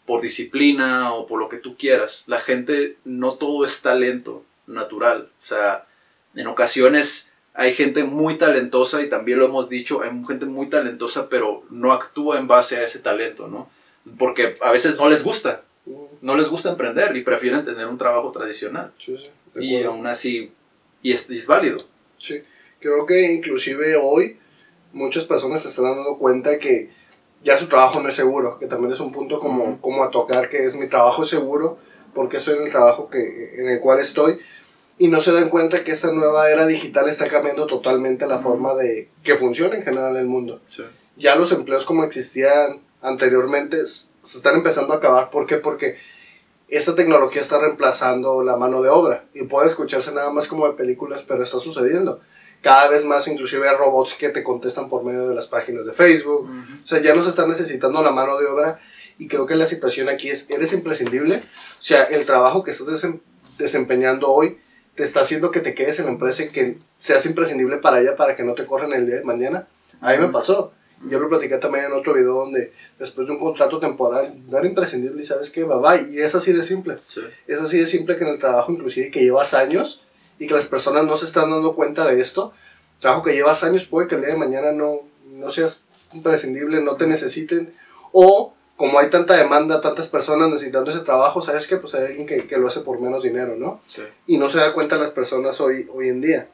por 0.05 0.21
disciplina 0.21 1.11
o 1.13 1.25
por 1.25 1.39
lo 1.39 1.49
que 1.49 1.57
tú 1.57 1.75
quieras. 1.75 2.25
La 2.27 2.37
gente, 2.37 2.97
no 3.03 3.33
todo 3.33 3.65
es 3.65 3.81
talento 3.81 4.43
natural, 4.67 5.31
o 5.41 5.43
sea, 5.43 5.87
en 6.35 6.45
ocasiones 6.45 7.33
hay 7.55 7.73
gente 7.73 8.03
muy 8.03 8.35
talentosa 8.35 9.01
y 9.01 9.09
también 9.09 9.39
lo 9.39 9.45
hemos 9.45 9.69
dicho, 9.69 10.03
hay 10.03 10.11
gente 10.27 10.45
muy 10.45 10.69
talentosa 10.69 11.29
pero 11.29 11.63
no 11.71 11.91
actúa 11.93 12.37
en 12.37 12.47
base 12.47 12.77
a 12.77 12.83
ese 12.83 12.99
talento, 12.99 13.47
¿no? 13.47 13.71
Porque 14.19 14.53
a 14.61 14.71
veces 14.71 14.97
no 14.97 15.09
les 15.09 15.23
gusta, 15.23 15.63
no 16.23 16.37
les 16.37 16.47
gusta 16.47 16.69
emprender 16.69 17.15
y 17.17 17.21
prefieren 17.21 17.65
tener 17.65 17.85
un 17.85 17.97
trabajo 17.97 18.31
tradicional. 18.31 18.93
Sí, 18.97 19.17
sí, 19.17 19.31
y 19.55 19.83
aún 19.83 20.07
así, 20.07 20.53
y 21.01 21.11
es, 21.11 21.29
es, 21.29 21.47
válido. 21.47 21.75
Sí, 22.17 22.41
creo 22.79 23.05
que 23.05 23.33
inclusive 23.33 23.97
hoy 24.01 24.39
muchas 24.93 25.25
personas 25.25 25.61
se 25.61 25.67
están 25.67 25.83
dando 25.83 26.17
cuenta 26.17 26.57
que 26.59 26.91
ya 27.43 27.57
su 27.57 27.67
trabajo 27.67 27.99
no 27.99 28.07
es 28.07 28.15
seguro, 28.15 28.57
que 28.57 28.67
también 28.67 28.93
es 28.93 29.01
un 29.01 29.11
punto 29.11 29.41
como, 29.41 29.65
uh 29.65 29.67
-huh. 29.71 29.81
como 29.81 30.01
a 30.01 30.11
tocar, 30.11 30.47
que 30.47 30.63
es 30.63 30.75
mi 30.75 30.87
trabajo 30.87 31.25
seguro, 31.25 31.77
porque 32.13 32.37
estoy 32.37 32.55
en 32.55 32.63
el 32.63 32.71
trabajo 32.71 33.09
que, 33.09 33.55
en 33.57 33.67
el 33.67 33.81
cual 33.81 33.99
estoy, 33.99 34.39
y 34.97 35.09
no 35.09 35.19
se 35.19 35.33
dan 35.33 35.49
cuenta 35.49 35.83
que 35.83 35.91
esta 35.91 36.13
nueva 36.13 36.49
era 36.49 36.65
digital 36.65 37.09
está 37.09 37.27
cambiando 37.27 37.67
totalmente 37.67 38.27
la 38.27 38.39
forma 38.39 38.75
de 38.75 39.09
que 39.23 39.35
funciona 39.35 39.75
en 39.75 39.83
general 39.83 40.15
el 40.15 40.27
mundo. 40.27 40.61
Sí. 40.69 40.83
Ya 41.17 41.35
los 41.35 41.51
empleos 41.51 41.83
como 41.83 42.05
existían 42.05 42.81
anteriormente 43.01 43.85
se 43.85 44.37
están 44.37 44.55
empezando 44.55 44.93
a 44.93 44.97
acabar. 44.97 45.29
¿Por 45.29 45.45
qué? 45.45 45.57
Porque 45.57 45.97
esta 46.77 46.95
tecnología 46.95 47.41
está 47.41 47.59
reemplazando 47.59 48.43
la 48.43 48.55
mano 48.57 48.81
de 48.81 48.89
obra 48.89 49.25
y 49.33 49.45
puede 49.45 49.67
escucharse 49.67 50.11
nada 50.11 50.31
más 50.31 50.47
como 50.47 50.67
de 50.67 50.73
películas, 50.73 51.23
pero 51.27 51.43
está 51.43 51.59
sucediendo. 51.59 52.21
Cada 52.61 52.87
vez 52.87 53.05
más 53.05 53.27
inclusive 53.27 53.67
hay 53.67 53.75
robots 53.75 54.13
que 54.13 54.29
te 54.29 54.43
contestan 54.43 54.87
por 54.87 55.03
medio 55.03 55.27
de 55.27 55.35
las 55.35 55.47
páginas 55.47 55.85
de 55.85 55.93
Facebook. 55.93 56.45
Uh 56.45 56.53
-huh. 56.53 56.83
O 56.83 56.87
sea, 56.87 57.01
ya 57.01 57.13
no 57.13 57.21
se 57.21 57.29
está 57.29 57.45
necesitando 57.45 58.01
la 58.01 58.11
mano 58.11 58.37
de 58.37 58.47
obra 58.47 58.79
y 59.17 59.27
creo 59.27 59.45
que 59.45 59.55
la 59.55 59.67
situación 59.67 60.09
aquí 60.09 60.29
es, 60.29 60.49
eres 60.49 60.73
imprescindible. 60.73 61.37
O 61.37 61.83
sea, 61.83 62.03
el 62.03 62.25
trabajo 62.25 62.63
que 62.63 62.71
estás 62.71 62.87
desem 62.87 63.19
desempeñando 63.57 64.31
hoy 64.31 64.57
te 64.95 65.03
está 65.03 65.21
haciendo 65.21 65.51
que 65.51 65.59
te 65.59 65.73
quedes 65.73 65.99
en 65.99 66.05
la 66.05 66.11
empresa 66.11 66.43
y 66.43 66.49
que 66.49 66.77
seas 66.95 67.25
imprescindible 67.25 67.77
para 67.77 67.99
ella 67.99 68.15
para 68.15 68.35
que 68.35 68.43
no 68.43 68.53
te 68.53 68.65
corran 68.65 68.93
el 68.93 69.05
día 69.05 69.17
de 69.17 69.23
mañana. 69.23 69.67
A 70.01 70.11
mí 70.11 70.17
me 70.19 70.29
pasó. 70.29 70.73
Yo 71.05 71.19
lo 71.19 71.29
platiqué 71.29 71.57
también 71.57 71.85
en 71.85 71.93
otro 71.93 72.13
video 72.13 72.33
donde 72.33 72.71
después 72.97 73.27
de 73.27 73.33
un 73.33 73.39
contrato 73.39 73.79
temporal 73.79 74.35
no 74.47 74.57
era 74.57 74.67
imprescindible 74.67 75.21
y 75.21 75.25
sabes 75.25 75.49
que 75.49 75.63
bye 75.63 75.79
bye. 75.79 76.13
Y 76.13 76.19
es 76.19 76.33
así 76.35 76.53
de 76.53 76.63
simple. 76.63 76.97
Sí. 77.07 77.21
Es 77.47 77.59
así 77.61 77.79
de 77.79 77.87
simple 77.87 78.17
que 78.17 78.23
en 78.23 78.29
el 78.29 78.39
trabajo 78.39 78.71
inclusive 78.71 79.11
que 79.11 79.21
llevas 79.21 79.53
años 79.53 80.03
y 80.39 80.47
que 80.47 80.53
las 80.53 80.67
personas 80.67 81.05
no 81.05 81.15
se 81.15 81.25
están 81.25 81.49
dando 81.51 81.75
cuenta 81.75 82.05
de 82.05 82.21
esto. 82.21 82.53
Trabajo 82.99 83.23
que 83.23 83.33
llevas 83.33 83.63
años 83.63 83.85
puede 83.85 84.07
que 84.07 84.15
el 84.15 84.21
día 84.21 84.31
de 84.31 84.37
mañana 84.37 84.71
no, 84.71 85.01
no 85.25 85.49
seas 85.49 85.83
imprescindible, 86.13 86.81
no 86.81 86.95
te 86.95 87.07
necesiten. 87.07 87.73
O 88.11 88.53
como 88.77 88.99
hay 88.99 89.09
tanta 89.09 89.35
demanda, 89.35 89.81
tantas 89.81 90.07
personas 90.07 90.49
necesitando 90.49 90.89
ese 90.89 91.01
trabajo, 91.01 91.41
¿sabes 91.41 91.67
qué? 91.67 91.77
Pues 91.77 91.93
hay 91.95 92.05
alguien 92.05 92.25
que, 92.25 92.47
que 92.47 92.57
lo 92.57 92.67
hace 92.67 92.79
por 92.79 92.99
menos 92.99 93.23
dinero, 93.23 93.55
¿no? 93.55 93.81
Sí. 93.87 94.01
Y 94.27 94.37
no 94.37 94.49
se 94.49 94.59
da 94.59 94.73
cuenta 94.73 94.97
las 94.97 95.11
personas 95.11 95.59
hoy, 95.61 95.87
hoy 95.91 96.09
en 96.09 96.21
día. 96.21 96.49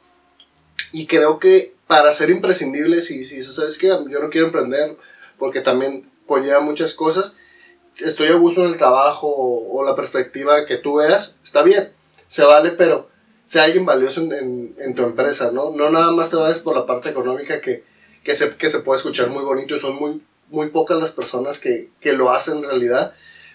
Y 0.92 1.06
creo 1.06 1.38
que 1.38 1.74
para 1.90 2.14
ser 2.14 2.30
imprescindible, 2.30 3.02
si, 3.02 3.24
si 3.24 3.42
sabes 3.42 3.76
que 3.76 3.88
yo 3.88 4.20
no 4.20 4.30
quiero 4.30 4.46
emprender, 4.46 4.96
porque 5.40 5.60
también 5.60 6.08
conlleva 6.24 6.60
muchas 6.60 6.94
cosas, 6.94 7.34
estoy 7.98 8.28
a 8.28 8.36
gusto 8.36 8.64
en 8.64 8.70
el 8.70 8.76
trabajo 8.76 9.26
o, 9.26 9.76
o 9.76 9.84
la 9.84 9.96
perspectiva 9.96 10.64
que 10.66 10.76
tú 10.76 10.98
veas, 10.98 11.34
está 11.42 11.64
bien, 11.64 11.92
se 12.28 12.44
vale, 12.44 12.70
pero 12.70 13.08
sea 13.44 13.64
alguien 13.64 13.86
valioso 13.86 14.20
en, 14.20 14.30
en, 14.32 14.76
en, 14.78 14.94
tu 14.94 15.02
empresa, 15.02 15.50
¿no? 15.50 15.72
No 15.72 15.90
nada 15.90 16.12
más 16.12 16.30
te 16.30 16.36
vayas 16.36 16.60
por 16.60 16.76
la 16.76 16.86
parte 16.86 17.08
económica 17.08 17.60
que, 17.60 17.82
que, 18.22 18.36
se, 18.36 18.50
que 18.50 18.70
se 18.70 18.78
puede 18.78 18.98
escuchar 18.98 19.28
muy 19.30 19.42
bonito 19.42 19.74
y 19.74 19.78
son 19.80 19.96
muy, 19.96 20.22
muy 20.48 20.68
pocas 20.68 20.96
las 21.00 21.10
personas 21.10 21.58
que, 21.58 21.90
que 22.00 22.12
lo 22.12 22.30
hacen 22.30 22.58
en 22.58 22.66
realidad. 22.66 23.12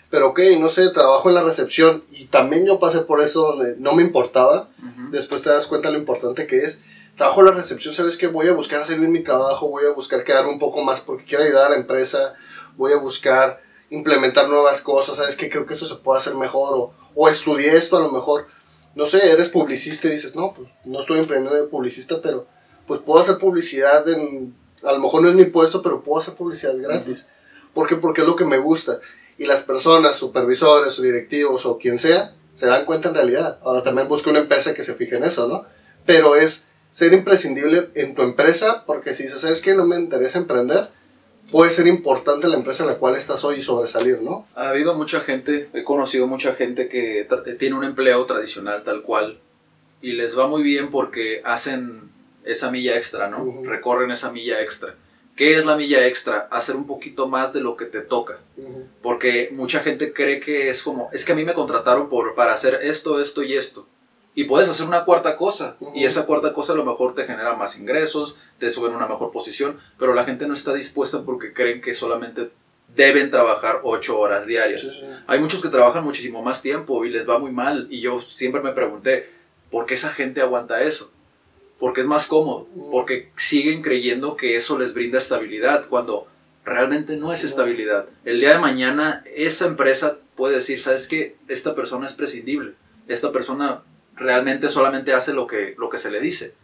Pero 0.09 0.31
ok, 0.31 0.41
no 0.59 0.67
sé, 0.67 0.89
trabajo 0.89 1.29
en 1.29 1.35
la 1.35 1.43
recepción 1.43 2.03
y 2.11 2.25
también 2.25 2.65
yo 2.65 2.81
pasé 2.81 2.99
por 2.99 3.21
eso 3.21 3.53
donde 3.53 3.77
no 3.77 3.93
me 3.93 4.03
importaba. 4.03 4.69
Uh 4.77 4.83
-huh. 4.83 5.09
Después 5.11 5.41
te 5.41 5.51
das 5.51 5.67
cuenta 5.67 5.89
lo 5.89 5.97
importante 5.97 6.47
que 6.47 6.57
es. 6.57 6.79
Trabajo 7.15 7.43
la 7.43 7.51
recepción, 7.51 7.93
sabes 7.93 8.17
que 8.17 8.27
voy 8.27 8.47
a 8.47 8.53
buscar 8.53 8.81
hacer 8.81 8.99
bien 8.99 9.11
mi 9.11 9.23
trabajo, 9.23 9.69
voy 9.69 9.85
a 9.85 9.93
buscar 9.93 10.23
quedar 10.23 10.47
un 10.47 10.59
poco 10.59 10.83
más 10.83 10.99
porque 10.99 11.23
quiero 11.23 11.43
ayudar 11.43 11.67
a 11.67 11.69
la 11.69 11.75
empresa, 11.77 12.35
voy 12.75 12.91
a 12.91 12.97
buscar 12.97 13.61
implementar 13.89 14.49
nuevas 14.49 14.81
cosas, 14.81 15.17
sabes 15.17 15.35
que 15.35 15.49
creo 15.49 15.65
que 15.65 15.75
eso 15.75 15.85
se 15.85 15.95
puede 15.95 16.19
hacer 16.19 16.35
mejor 16.35 16.73
o, 16.73 16.93
o 17.13 17.29
estudié 17.29 17.75
esto 17.75 17.97
a 17.97 18.01
lo 18.01 18.11
mejor. 18.11 18.47
No 18.95 19.05
sé, 19.05 19.31
eres 19.31 19.49
publicista 19.49 20.07
y 20.07 20.11
dices, 20.11 20.35
no, 20.35 20.53
pues 20.53 20.69
no 20.83 20.99
estoy 20.99 21.19
emprendiendo 21.19 21.55
de 21.57 21.67
publicista, 21.67 22.21
pero 22.21 22.47
pues 22.85 22.99
puedo 23.01 23.19
hacer 23.21 23.37
publicidad 23.37 24.07
en 24.09 24.53
a 24.85 24.93
lo 24.93 24.99
mejor 24.99 25.21
no 25.21 25.29
es 25.29 25.35
mi 25.35 25.45
puesto, 25.45 25.81
pero 25.81 26.03
puedo 26.03 26.21
hacer 26.21 26.35
publicidad 26.35 26.73
gratis. 26.77 27.27
¿Por 27.73 27.87
qué? 27.87 27.95
Porque 27.95 28.21
es 28.21 28.27
lo 28.27 28.35
que 28.35 28.45
me 28.45 28.57
gusta. 28.57 28.99
Y 29.37 29.45
las 29.45 29.61
personas, 29.61 30.15
supervisores 30.15 30.97
o 30.97 31.01
directivos 31.01 31.65
o 31.65 31.77
quien 31.77 31.97
sea, 31.97 32.35
se 32.53 32.67
dan 32.67 32.85
cuenta 32.85 33.09
en 33.09 33.15
realidad. 33.15 33.59
Ahora 33.63 33.83
también 33.83 34.07
busco 34.07 34.29
una 34.29 34.39
empresa 34.39 34.73
que 34.73 34.83
se 34.83 34.93
fije 34.93 35.17
en 35.17 35.23
eso, 35.23 35.47
¿no? 35.47 35.65
Pero 36.05 36.35
es 36.35 36.67
ser 36.95 37.11
imprescindible 37.11 37.89
en 37.95 38.15
tu 38.15 38.21
empresa, 38.21 38.85
porque 38.87 39.13
si 39.13 39.23
dices, 39.23 39.41
¿sabes 39.41 39.61
qué? 39.61 39.73
No 39.73 39.85
me 39.85 39.97
interesa 39.97 40.39
emprender, 40.39 40.87
puede 41.51 41.69
ser 41.69 41.87
importante 41.87 42.47
la 42.47 42.55
empresa 42.55 42.83
en 42.83 42.89
la 42.89 42.97
cual 42.99 43.17
estás 43.17 43.43
hoy 43.43 43.57
y 43.57 43.61
sobresalir, 43.61 44.21
¿no? 44.21 44.47
Ha 44.55 44.69
habido 44.69 44.95
mucha 44.95 45.19
gente, 45.19 45.67
he 45.73 45.83
conocido 45.83 46.25
mucha 46.25 46.55
gente 46.55 46.87
que 46.87 47.27
tiene 47.59 47.75
un 47.75 47.83
empleo 47.83 48.25
tradicional 48.25 48.85
tal 48.85 49.01
cual 49.01 49.41
y 50.01 50.13
les 50.13 50.39
va 50.39 50.47
muy 50.47 50.63
bien 50.63 50.89
porque 50.89 51.41
hacen 51.43 52.09
esa 52.45 52.71
milla 52.71 52.95
extra, 52.95 53.27
¿no? 53.27 53.43
Uh 53.43 53.53
-huh. 53.55 53.67
Recorren 53.67 54.11
esa 54.11 54.31
milla 54.31 54.61
extra. 54.61 54.95
¿Qué 55.35 55.57
es 55.57 55.65
la 55.65 55.75
milla 55.75 56.07
extra? 56.07 56.47
Hacer 56.49 56.77
un 56.77 56.87
poquito 56.87 57.27
más 57.27 57.51
de 57.51 57.59
lo 57.59 57.75
que 57.75 57.87
te 57.87 57.99
toca. 57.99 58.39
Uh 58.55 58.63
-huh. 58.63 58.83
Porque 59.01 59.49
mucha 59.51 59.81
gente 59.81 60.13
cree 60.13 60.39
que 60.39 60.69
es 60.69 60.81
como, 60.81 61.09
es 61.11 61.25
que 61.25 61.33
a 61.33 61.35
mí 61.35 61.43
me 61.43 61.53
contrataron 61.53 62.07
por, 62.07 62.35
para 62.35 62.53
hacer 62.53 62.79
esto, 62.83 63.19
esto 63.21 63.43
y 63.43 63.51
esto. 63.55 63.85
Y 64.35 64.43
puedes 64.43 64.69
hacer 64.69 64.85
una 64.85 65.05
cuarta 65.05 65.37
cosa. 65.37 65.77
Y 65.95 66.03
esa 66.03 66.25
cuarta 66.25 66.53
cosa 66.53 66.73
a 66.73 66.75
lo 66.75 66.85
mejor 66.85 67.15
te 67.15 67.25
genera 67.25 67.55
más 67.55 67.79
ingresos, 67.79 68.37
te 68.59 68.69
sube 68.69 68.89
en 68.89 68.95
una 68.95 69.07
mejor 69.07 69.31
posición, 69.31 69.79
pero 69.97 70.13
la 70.13 70.25
gente 70.25 70.45
no 70.47 70.53
está 70.53 70.73
dispuesta 70.73 71.23
porque 71.23 71.53
creen 71.53 71.81
que 71.81 71.93
solamente 71.93 72.51
deben 72.95 73.31
trabajar 73.31 73.79
ocho 73.83 74.19
horas 74.19 74.45
diarias. 74.45 75.01
Hay 75.27 75.39
muchos 75.39 75.61
que 75.61 75.69
trabajan 75.69 76.03
muchísimo 76.03 76.41
más 76.43 76.61
tiempo 76.61 77.05
y 77.05 77.09
les 77.09 77.27
va 77.27 77.39
muy 77.39 77.51
mal. 77.51 77.87
Y 77.89 78.01
yo 78.01 78.19
siempre 78.19 78.61
me 78.61 78.73
pregunté, 78.73 79.29
¿por 79.71 79.85
qué 79.85 79.93
esa 79.93 80.09
gente 80.09 80.41
aguanta 80.41 80.83
eso? 80.83 81.11
Porque 81.79 82.01
es 82.01 82.07
más 82.07 82.27
cómodo, 82.27 82.67
porque 82.91 83.31
siguen 83.35 83.81
creyendo 83.81 84.37
que 84.37 84.55
eso 84.55 84.77
les 84.77 84.93
brinda 84.93 85.17
estabilidad, 85.17 85.87
cuando 85.89 86.27
realmente 86.63 87.15
no 87.15 87.31
es 87.31 87.43
estabilidad. 87.43 88.07
El 88.23 88.39
día 88.39 88.51
de 88.51 88.59
mañana 88.59 89.23
esa 89.35 89.67
empresa 89.67 90.17
puede 90.35 90.55
decir, 90.55 90.81
¿sabes 90.81 91.07
qué? 91.07 91.35
Esta 91.47 91.75
persona 91.75 92.05
es 92.05 92.13
prescindible. 92.13 92.73
Esta 93.07 93.31
persona 93.31 93.83
realmente 94.15 94.69
solamente 94.69 95.13
hace 95.13 95.33
lo 95.33 95.47
que, 95.47 95.75
lo 95.77 95.89
que 95.89 95.97
se 95.97 96.11
le 96.11 96.19
dice. 96.19 96.55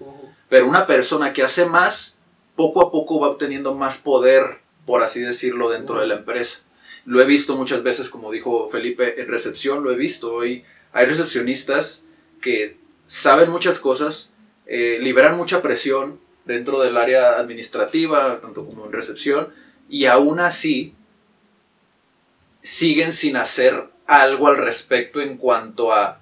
Pero 0.50 0.68
una 0.68 0.88
persona 0.88 1.34
que 1.34 1.44
hace 1.44 1.66
más, 1.66 2.20
poco 2.56 2.86
a 2.86 2.92
poco 2.92 3.20
va 3.20 3.30
obteniendo 3.30 3.74
más 3.76 3.98
poder, 3.98 4.60
por 4.86 5.04
así 5.04 5.22
decirlo, 5.22 5.70
dentro 5.70 6.00
de 6.00 6.08
la 6.08 6.16
empresa. 6.16 6.62
Lo 7.06 7.22
he 7.22 7.26
visto 7.26 7.56
muchas 7.56 7.84
veces, 7.84 8.10
como 8.10 8.32
dijo 8.32 8.70
Felipe, 8.70 9.22
en 9.22 9.28
recepción, 9.28 9.84
lo 9.84 9.92
he 9.92 9.96
visto. 9.96 10.34
Hoy 10.34 10.64
hay 10.94 11.06
recepcionistas 11.06 12.08
que 12.42 12.78
saben 13.06 13.50
muchas 13.50 13.80
cosas, 13.80 14.32
eh, 14.66 15.00
liberan 15.02 15.38
mucha 15.38 15.62
presión 15.62 16.20
dentro 16.46 16.80
del 16.80 16.98
área 16.98 17.40
administrativa, 17.40 18.40
tanto 18.42 18.66
como 18.66 18.86
en 18.86 18.92
recepción, 18.92 19.50
y 19.90 20.06
aún 20.06 20.40
así 20.40 20.96
siguen 22.62 23.12
sin 23.12 23.36
hacer 23.36 23.90
algo 24.06 24.48
al 24.48 24.58
respecto 24.58 25.22
en 25.22 25.38
cuanto 25.38 25.94
a 25.94 26.21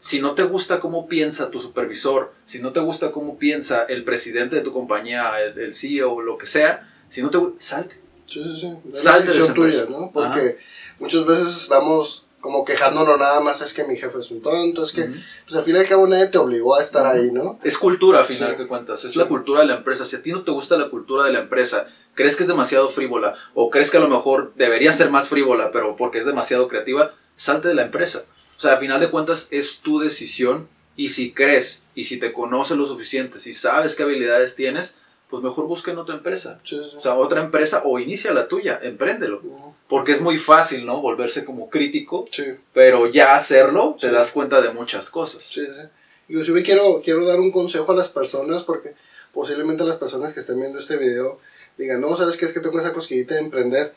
si 0.00 0.20
no 0.20 0.32
te 0.32 0.42
gusta 0.44 0.80
cómo 0.80 1.06
piensa 1.06 1.50
tu 1.50 1.60
supervisor, 1.60 2.32
si 2.46 2.58
no 2.60 2.72
te 2.72 2.80
gusta 2.80 3.12
cómo 3.12 3.38
piensa 3.38 3.84
el 3.84 4.02
presidente 4.02 4.56
de 4.56 4.62
tu 4.62 4.72
compañía, 4.72 5.38
el, 5.40 5.74
CEO 5.74 6.14
o 6.14 6.22
lo 6.22 6.38
que 6.38 6.46
sea, 6.46 6.88
si 7.10 7.22
no 7.22 7.28
te 7.28 7.36
gusta, 7.36 7.60
salte. 7.60 8.00
Sí, 8.26 8.42
sí, 8.42 8.60
sí. 8.60 8.74
Es 8.94 9.04
la 9.04 9.20
decisión 9.20 9.52
tuya, 9.52 9.84
¿no? 9.90 10.10
Porque 10.10 10.58
muchas 10.98 11.26
veces 11.26 11.48
estamos 11.48 12.24
como 12.40 12.64
quejándonos 12.64 13.18
nada 13.18 13.40
más, 13.40 13.60
es 13.60 13.74
que 13.74 13.84
mi 13.84 13.94
jefe 13.94 14.18
es 14.18 14.30
un 14.30 14.40
tonto, 14.40 14.82
es 14.82 14.92
que, 14.92 15.04
pues 15.44 15.54
al 15.54 15.64
fin 15.64 15.76
y 15.76 15.78
al 15.80 15.86
cabo 15.86 16.06
nadie 16.06 16.28
te 16.28 16.38
obligó 16.38 16.76
a 16.76 16.82
estar 16.82 17.06
ahí, 17.06 17.30
¿no? 17.30 17.58
Es 17.62 17.76
cultura, 17.76 18.20
al 18.20 18.26
final 18.26 18.56
que 18.56 18.66
cuentas, 18.66 19.04
es 19.04 19.16
la 19.16 19.26
cultura 19.26 19.60
de 19.60 19.66
la 19.66 19.76
empresa. 19.76 20.06
Si 20.06 20.16
a 20.16 20.22
ti 20.22 20.32
no 20.32 20.42
te 20.42 20.50
gusta 20.50 20.78
la 20.78 20.88
cultura 20.88 21.24
de 21.24 21.32
la 21.34 21.40
empresa, 21.40 21.86
crees 22.14 22.36
que 22.36 22.44
es 22.44 22.48
demasiado 22.48 22.88
frívola, 22.88 23.34
o 23.52 23.68
crees 23.68 23.90
que 23.90 23.98
a 23.98 24.00
lo 24.00 24.08
mejor 24.08 24.54
debería 24.56 24.94
ser 24.94 25.10
más 25.10 25.28
frívola, 25.28 25.70
pero 25.72 25.96
porque 25.96 26.18
es 26.18 26.24
demasiado 26.24 26.68
creativa, 26.68 27.12
salte 27.36 27.68
de 27.68 27.74
la 27.74 27.82
empresa. 27.82 28.24
O 28.60 28.62
sea, 28.62 28.74
a 28.74 28.76
final 28.76 29.00
de 29.00 29.10
cuentas 29.10 29.48
es 29.52 29.78
tu 29.78 30.00
decisión 30.00 30.68
y 30.94 31.08
si 31.08 31.32
crees 31.32 31.84
y 31.94 32.04
si 32.04 32.18
te 32.18 32.30
conoces 32.30 32.76
lo 32.76 32.84
suficiente, 32.84 33.38
si 33.38 33.54
sabes 33.54 33.94
qué 33.94 34.02
habilidades 34.02 34.54
tienes, 34.54 34.96
pues 35.30 35.42
mejor 35.42 35.66
busca 35.66 35.90
en 35.92 35.96
otra 35.96 36.14
empresa. 36.14 36.60
O 36.94 37.00
sea, 37.00 37.14
otra 37.14 37.40
empresa 37.40 37.80
o 37.86 37.98
inicia 37.98 38.34
la 38.34 38.48
tuya, 38.48 38.78
empréndelo. 38.82 39.40
Porque 39.88 40.12
es 40.12 40.20
muy 40.20 40.36
fácil, 40.36 40.84
¿no? 40.84 41.00
Volverse 41.00 41.46
como 41.46 41.70
crítico, 41.70 42.26
pero 42.74 43.08
ya 43.10 43.34
hacerlo 43.34 43.96
te 43.98 44.10
das 44.10 44.32
cuenta 44.32 44.60
de 44.60 44.74
muchas 44.74 45.08
cosas. 45.08 45.42
Sí, 45.42 45.64
sí. 45.64 45.88
Inclusive 46.28 46.62
quiero, 46.62 47.00
quiero 47.02 47.24
dar 47.24 47.40
un 47.40 47.52
consejo 47.52 47.92
a 47.92 47.96
las 47.96 48.08
personas 48.08 48.62
porque 48.64 48.94
posiblemente 49.32 49.84
las 49.84 49.96
personas 49.96 50.34
que 50.34 50.40
estén 50.40 50.60
viendo 50.60 50.78
este 50.78 50.98
video 50.98 51.38
digan, 51.78 52.02
no, 52.02 52.14
¿sabes 52.14 52.36
qué? 52.36 52.44
Es 52.44 52.52
que 52.52 52.60
tengo 52.60 52.78
esa 52.78 52.92
cosquillita 52.92 53.36
de 53.36 53.40
emprender. 53.40 53.94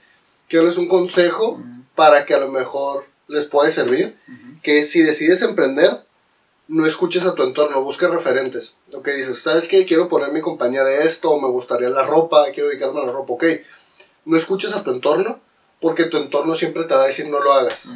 Quiero 0.47 0.63
darles 0.63 0.77
un 0.77 0.87
consejo 0.87 1.61
para 1.95 2.25
que 2.25 2.33
a 2.33 2.39
lo 2.39 2.49
mejor 2.49 3.11
les 3.27 3.43
puede 3.45 3.71
servir 3.71 4.15
que 4.63 4.83
si 4.85 5.03
decides 5.03 5.41
emprender, 5.41 6.05
no 6.67 6.87
escuches 6.87 7.25
a 7.25 7.35
tu 7.35 7.43
entorno, 7.43 7.83
busques 7.83 8.09
referentes. 8.09 8.77
Ok, 8.95 9.09
dices, 9.09 9.37
¿sabes 9.39 9.67
qué? 9.67 9.85
Quiero 9.85 10.07
poner 10.07 10.31
mi 10.31 10.41
compañía 10.41 10.83
de 10.83 11.03
esto, 11.03 11.31
o 11.31 11.41
me 11.41 11.49
gustaría 11.49 11.89
la 11.89 12.03
ropa, 12.03 12.45
quiero 12.53 12.69
dedicarme 12.69 13.01
a 13.01 13.05
la 13.05 13.11
ropa, 13.11 13.33
ok. 13.33 13.43
No 14.25 14.37
escuches 14.37 14.73
a 14.73 14.83
tu 14.83 14.91
entorno, 14.91 15.41
porque 15.81 16.05
tu 16.05 16.17
entorno 16.17 16.55
siempre 16.55 16.85
te 16.85 16.95
va 16.95 17.03
a 17.03 17.07
decir 17.07 17.29
no 17.29 17.41
lo 17.41 17.51
hagas. 17.51 17.89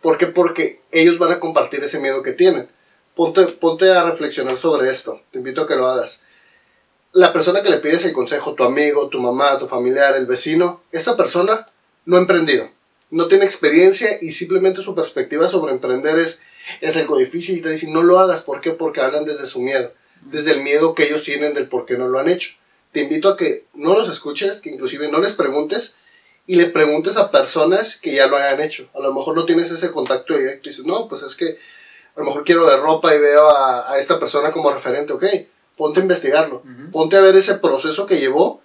¿Por 0.00 0.16
qué? 0.16 0.28
Porque 0.28 0.80
ellos 0.92 1.18
van 1.18 1.32
a 1.32 1.40
compartir 1.40 1.82
ese 1.82 1.98
miedo 1.98 2.22
que 2.22 2.32
tienen. 2.32 2.70
Ponte, 3.16 3.44
ponte 3.46 3.90
a 3.90 4.04
reflexionar 4.04 4.56
sobre 4.56 4.88
esto, 4.88 5.20
te 5.32 5.38
invito 5.38 5.62
a 5.62 5.66
que 5.66 5.76
lo 5.76 5.86
hagas. 5.86 6.22
La 7.10 7.32
persona 7.32 7.62
que 7.62 7.68
le 7.68 7.78
pides 7.78 8.06
el 8.06 8.12
consejo, 8.12 8.54
tu 8.54 8.64
amigo, 8.64 9.08
tu 9.08 9.20
mamá, 9.20 9.58
tu 9.58 9.66
familiar, 9.66 10.14
el 10.14 10.24
vecino, 10.24 10.82
esa 10.92 11.16
persona 11.16 11.66
no 12.06 12.16
ha 12.16 12.20
emprendido 12.20 12.70
no 13.12 13.28
tiene 13.28 13.44
experiencia 13.44 14.08
y 14.22 14.32
simplemente 14.32 14.80
su 14.80 14.94
perspectiva 14.94 15.46
sobre 15.46 15.72
emprender 15.72 16.18
es, 16.18 16.40
es 16.80 16.96
algo 16.96 17.18
difícil 17.18 17.58
y 17.58 17.60
te 17.60 17.68
dicen 17.68 17.92
no 17.92 18.02
lo 18.02 18.18
hagas. 18.18 18.40
¿Por 18.40 18.62
qué? 18.62 18.70
Porque 18.70 19.02
hablan 19.02 19.26
desde 19.26 19.44
su 19.44 19.60
miedo, 19.60 19.92
desde 20.22 20.52
el 20.52 20.62
miedo 20.62 20.94
que 20.94 21.04
ellos 21.04 21.22
tienen 21.22 21.52
del 21.52 21.68
por 21.68 21.84
qué 21.84 21.98
no 21.98 22.08
lo 22.08 22.18
han 22.18 22.30
hecho. 22.30 22.54
Te 22.90 23.02
invito 23.02 23.28
a 23.28 23.36
que 23.36 23.66
no 23.74 23.92
los 23.92 24.10
escuches, 24.10 24.62
que 24.62 24.70
inclusive 24.70 25.08
no 25.08 25.20
les 25.20 25.34
preguntes 25.34 25.96
y 26.46 26.56
le 26.56 26.66
preguntes 26.66 27.18
a 27.18 27.30
personas 27.30 27.96
que 27.96 28.14
ya 28.14 28.28
lo 28.28 28.38
hayan 28.38 28.62
hecho. 28.62 28.88
A 28.94 29.00
lo 29.00 29.12
mejor 29.12 29.36
no 29.36 29.44
tienes 29.44 29.70
ese 29.70 29.90
contacto 29.90 30.34
directo 30.34 30.68
y 30.68 30.72
dices, 30.72 30.86
no, 30.86 31.06
pues 31.06 31.22
es 31.22 31.36
que 31.36 31.58
a 32.16 32.20
lo 32.20 32.24
mejor 32.24 32.44
quiero 32.44 32.66
de 32.66 32.78
ropa 32.78 33.14
y 33.14 33.18
veo 33.18 33.46
a, 33.46 33.98
esta 33.98 34.18
persona 34.18 34.52
como 34.52 34.72
referente, 34.72 35.12
ok, 35.12 35.24
ponte 35.76 36.00
a 36.00 36.02
investigarlo, 36.02 36.62
ponte 36.90 37.16
a 37.16 37.20
ver 37.20 37.36
ese 37.36 37.54
proceso 37.56 38.06
que 38.06 38.18
llevó 38.18 38.62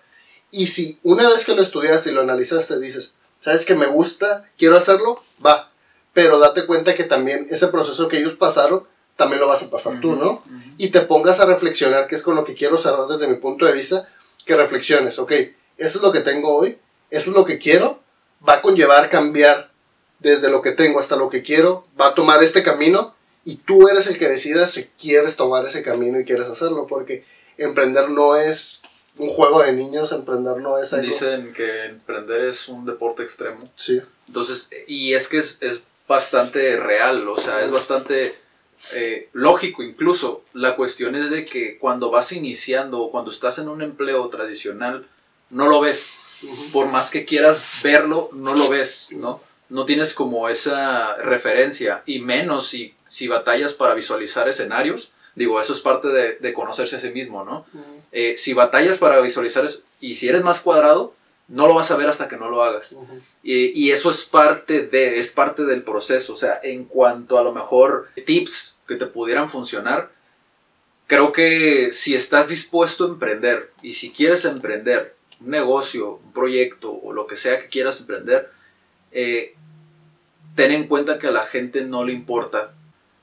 y 0.51 0.67
si 0.67 0.99
una 1.03 1.27
vez 1.27 1.43
que 1.43 1.53
lo 1.53 1.61
estudiaste 1.61 2.09
y 2.09 2.13
lo 2.13 2.21
analizaste 2.21 2.79
dices, 2.79 3.15
sabes 3.39 3.65
que 3.65 3.75
me 3.75 3.87
gusta, 3.87 4.49
quiero 4.57 4.77
hacerlo, 4.77 5.21
va. 5.45 5.71
Pero 6.13 6.39
date 6.39 6.65
cuenta 6.65 6.95
que 6.95 7.03
también 7.03 7.47
ese 7.49 7.67
proceso 7.67 8.07
que 8.07 8.17
ellos 8.17 8.33
pasaron, 8.33 8.83
también 9.15 9.39
lo 9.39 9.47
vas 9.47 9.63
a 9.63 9.69
pasar 9.69 9.99
tú, 9.99 10.15
¿no? 10.15 10.43
Y 10.77 10.89
te 10.89 11.01
pongas 11.01 11.39
a 11.39 11.45
reflexionar, 11.45 12.07
que 12.07 12.15
es 12.15 12.23
con 12.23 12.35
lo 12.35 12.43
que 12.43 12.53
quiero 12.53 12.77
cerrar 12.77 13.07
desde 13.07 13.27
mi 13.27 13.35
punto 13.35 13.65
de 13.65 13.73
vista, 13.73 14.07
que 14.45 14.55
reflexiones, 14.55 15.19
ok, 15.19 15.31
eso 15.77 15.97
es 15.97 16.01
lo 16.01 16.11
que 16.11 16.21
tengo 16.21 16.55
hoy, 16.55 16.77
eso 17.09 17.31
es 17.31 17.35
lo 17.35 17.45
que 17.45 17.57
quiero, 17.57 17.99
va 18.47 18.55
a 18.55 18.61
conllevar 18.61 19.09
cambiar 19.09 19.71
desde 20.19 20.49
lo 20.49 20.61
que 20.61 20.71
tengo 20.71 20.99
hasta 20.99 21.15
lo 21.15 21.29
que 21.29 21.43
quiero, 21.43 21.85
va 21.99 22.07
a 22.07 22.15
tomar 22.15 22.41
este 22.43 22.63
camino 22.63 23.15
y 23.43 23.57
tú 23.57 23.87
eres 23.87 24.07
el 24.07 24.17
que 24.17 24.27
decidas 24.27 24.71
si 24.71 24.85
quieres 24.99 25.37
tomar 25.37 25.65
ese 25.65 25.83
camino 25.83 26.19
y 26.19 26.25
quieres 26.25 26.47
hacerlo, 26.47 26.87
porque 26.87 27.25
emprender 27.57 28.09
no 28.09 28.35
es 28.35 28.81
un 29.17 29.29
juego 29.29 29.61
de 29.63 29.73
niños, 29.73 30.11
emprender 30.11 30.57
no 30.57 30.77
es 30.77 30.93
algo... 30.93 31.07
Dicen 31.07 31.53
que 31.53 31.85
emprender 31.85 32.41
es 32.41 32.67
un 32.67 32.85
deporte 32.85 33.23
extremo. 33.23 33.69
Sí. 33.75 34.01
Entonces, 34.27 34.69
y 34.87 35.13
es 35.13 35.27
que 35.27 35.37
es, 35.37 35.83
bastante 36.07 36.77
real, 36.77 37.27
o 37.27 37.35
sea, 37.35 37.61
es 37.65 37.71
bastante 37.71 38.33
eh, 38.93 39.29
lógico 39.33 39.83
incluso. 39.83 40.45
La 40.53 40.77
cuestión 40.77 41.15
es 41.15 41.31
de 41.31 41.45
que 41.45 41.77
cuando 41.77 42.09
vas 42.09 42.31
iniciando 42.31 43.01
o 43.01 43.11
cuando 43.11 43.29
estás 43.29 43.59
en 43.59 43.67
un 43.67 43.81
empleo 43.81 44.29
tradicional, 44.29 45.05
no 45.49 45.67
lo 45.67 45.81
ves. 45.81 46.39
Por 46.71 46.87
más 46.87 47.09
que 47.09 47.25
quieras 47.25 47.61
verlo, 47.83 48.29
no 48.31 48.55
lo 48.55 48.69
ves, 48.69 49.09
¿no? 49.11 49.41
No 49.67 49.83
tienes 49.83 50.13
como 50.13 50.47
esa 50.47 51.15
referencia, 51.17 52.03
y 52.05 52.19
menos 52.19 52.69
si, 52.69 52.95
si 53.05 53.27
batallas 53.27 53.73
para 53.73 53.93
visualizar 53.93 54.47
escenarios. 54.47 55.11
Digo, 55.35 55.59
eso 55.59 55.73
es 55.73 55.81
parte 55.81 56.07
de, 56.07 56.35
de 56.35 56.53
conocerse 56.53 56.95
a 56.95 56.99
sí 56.99 57.09
mismo, 57.09 57.43
¿no? 57.43 57.65
Eh, 58.19 58.35
si 58.35 58.55
batallas 58.55 58.97
para 58.97 59.21
visualizar 59.21 59.63
y 60.01 60.15
si 60.15 60.27
eres 60.27 60.41
más 60.41 60.61
cuadrado, 60.61 61.13
no 61.47 61.67
lo 61.67 61.75
vas 61.75 61.91
a 61.91 61.97
ver 61.97 62.07
hasta 62.07 62.27
que 62.27 62.35
no 62.35 62.49
lo 62.49 62.63
hagas. 62.63 62.97
y, 63.43 63.91
eso 63.91 64.09
es 64.09 64.25
parte 64.25 64.87
de, 64.87 65.19
es 65.19 65.31
parte 65.31 65.65
del 65.65 65.83
proceso. 65.83 66.33
O 66.33 66.35
sea, 66.35 66.55
en 66.63 66.85
cuanto 66.85 67.37
a 67.37 67.43
lo 67.43 67.53
mejor 67.53 68.09
tips 68.25 68.79
que 68.87 68.95
te 68.95 69.05
pudieran 69.05 69.47
funcionar, 69.47 70.09
creo 71.05 71.31
que 71.31 71.91
si 71.93 72.15
estás 72.15 72.47
dispuesto 72.47 73.05
a 73.05 73.09
emprender 73.09 73.71
y 73.83 73.91
si 73.91 74.09
quieres 74.11 74.45
emprender 74.45 75.15
un 75.39 75.51
negocio, 75.51 76.15
un 76.15 76.33
proyecto 76.33 76.91
o 76.91 77.13
lo 77.13 77.27
que 77.27 77.35
sea 77.35 77.61
que 77.61 77.69
quieras 77.69 77.99
emprender, 77.99 78.49
eh, 79.11 79.53
ten 80.55 80.71
en 80.71 80.87
cuenta 80.87 81.19
que 81.19 81.27
a 81.27 81.31
la 81.31 81.43
gente 81.43 81.85
no 81.85 82.03
le 82.03 82.13
importa 82.13 82.73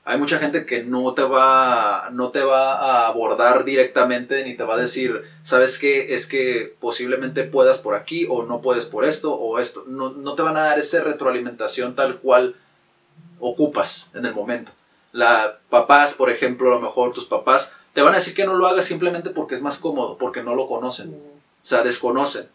hay 0.07 0.19
mucha 0.19 0.37
gente 0.37 0.67
que 0.67 0.83
no 0.83 1.15
te 1.15 1.23
va, 1.23 2.09
no 2.11 2.29
te 2.29 2.43
va 2.43 2.73
a 2.73 3.07
abordar 3.07 3.65
directamente 3.65 4.43
ni 4.43 4.55
te 4.55 4.63
va 4.63 4.75
a 4.75 4.79
decir, 4.79 5.23
¿sabes 5.41 5.79
qué? 5.79 6.13
Es 6.13 6.27
que 6.27 6.75
posiblemente 6.79 7.43
puedas 7.43 7.79
por 7.79 7.95
aquí 7.95 8.27
o 8.29 8.43
no 8.43 8.61
puedes 8.61 8.85
por 8.85 9.03
esto 9.03 9.33
o 9.33 9.57
esto. 9.57 9.83
No, 9.87 10.11
no 10.11 10.35
te 10.35 10.43
van 10.43 10.57
a 10.57 10.65
dar 10.65 10.77
esa 10.77 11.03
retroalimentación 11.03 11.95
tal 11.95 12.19
cual 12.19 12.55
ocupas 13.39 14.11
en 14.13 14.27
el 14.27 14.35
momento. 14.35 14.71
La 15.11 15.57
papás, 15.71 16.13
por 16.13 16.29
ejemplo, 16.29 16.69
a 16.69 16.75
lo 16.75 16.81
mejor 16.81 17.11
tus 17.11 17.25
papás 17.25 17.73
te 17.93 18.03
van 18.03 18.13
a 18.13 18.17
decir 18.17 18.35
que 18.35 18.45
no 18.45 18.53
lo 18.53 18.67
hagas 18.67 18.85
simplemente 18.85 19.31
porque 19.31 19.55
es 19.55 19.63
más 19.63 19.79
cómodo, 19.79 20.19
porque 20.19 20.43
no 20.43 20.53
lo 20.53 20.67
conocen. 20.67 21.15
O 21.15 21.67
sea, 21.67 21.81
desconocen. 21.81 22.47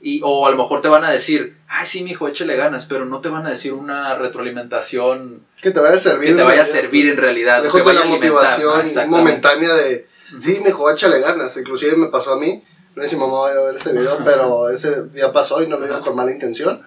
Y, 0.00 0.20
o 0.22 0.46
a 0.46 0.50
lo 0.50 0.56
mejor 0.56 0.82
te 0.82 0.88
van 0.88 1.04
a 1.04 1.10
decir, 1.10 1.56
ay, 1.68 1.86
sí, 1.86 2.04
mijo, 2.04 2.28
échale 2.28 2.54
ganas, 2.56 2.84
pero 2.86 3.06
no 3.06 3.20
te 3.20 3.28
van 3.28 3.46
a 3.46 3.50
decir 3.50 3.72
una 3.72 4.14
retroalimentación 4.14 5.44
que 5.60 5.70
te 5.70 5.80
vaya 5.80 5.94
a 5.94 5.98
servir. 5.98 6.30
Que 6.30 6.36
te 6.36 6.42
vaya 6.42 6.62
a 6.62 6.66
servir 6.66 7.08
en 7.08 7.16
realidad. 7.16 7.62
Lejos 7.62 7.84
de 7.84 7.94
la 7.94 8.04
motivación 8.04 8.84
momentánea 9.08 9.72
de, 9.72 10.06
sí, 10.38 10.60
mijo, 10.64 10.90
échale 10.90 11.20
ganas. 11.20 11.56
Inclusive 11.56 11.96
me 11.96 12.08
pasó 12.08 12.34
a 12.34 12.38
mí, 12.38 12.62
no 12.94 13.02
sé 13.02 13.08
si 13.08 13.16
mamá 13.16 13.40
va 13.40 13.50
a 13.50 13.62
ver 13.62 13.74
este 13.74 13.92
video, 13.92 14.18
pero 14.24 14.68
ese 14.68 15.08
día 15.08 15.32
pasó 15.32 15.62
y 15.62 15.66
no 15.66 15.78
lo 15.78 15.86
digo 15.86 16.00
con 16.00 16.14
mala 16.14 16.30
intención. 16.30 16.86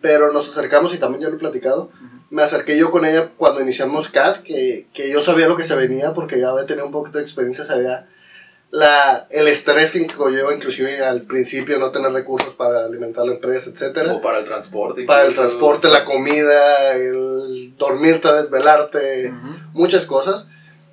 pero 0.00 0.32
nos 0.32 0.48
acercamos 0.48 0.94
y 0.94 0.98
también 0.98 1.22
ya 1.22 1.28
lo 1.28 1.36
he 1.36 1.38
platicado. 1.38 1.90
Me 2.30 2.42
acerqué 2.42 2.78
yo 2.78 2.90
con 2.90 3.04
ella 3.04 3.32
cuando 3.36 3.60
iniciamos 3.60 4.08
CAD, 4.08 4.38
que, 4.38 4.88
que 4.92 5.10
yo 5.10 5.20
sabía 5.20 5.48
lo 5.48 5.56
que 5.56 5.64
se 5.64 5.74
venía 5.74 6.14
porque 6.14 6.40
ya 6.40 6.50
había 6.50 6.66
tenido 6.66 6.86
un 6.86 6.92
poquito 6.92 7.18
de 7.18 7.24
experiencia, 7.24 7.64
sabía 7.64 8.08
la, 8.76 9.26
el 9.30 9.48
estrés 9.48 9.92
que 9.92 10.06
conlleva 10.06 10.52
inclusive 10.52 11.02
al 11.02 11.22
principio 11.22 11.78
no 11.78 11.90
tener 11.90 12.12
recursos 12.12 12.52
para 12.52 12.84
alimentar 12.84 13.24
la 13.24 13.32
empresa, 13.32 13.70
etcétera. 13.70 14.12
O 14.12 14.20
para 14.20 14.40
el 14.40 14.44
transporte. 14.44 15.04
Para 15.04 15.24
el 15.24 15.34
transporte, 15.34 15.88
la 15.88 16.04
comida, 16.04 16.92
el 16.92 17.74
dormirte, 17.78 18.30
desvelarte, 18.30 19.32
muchas 19.72 20.04
cosas. 20.04 20.50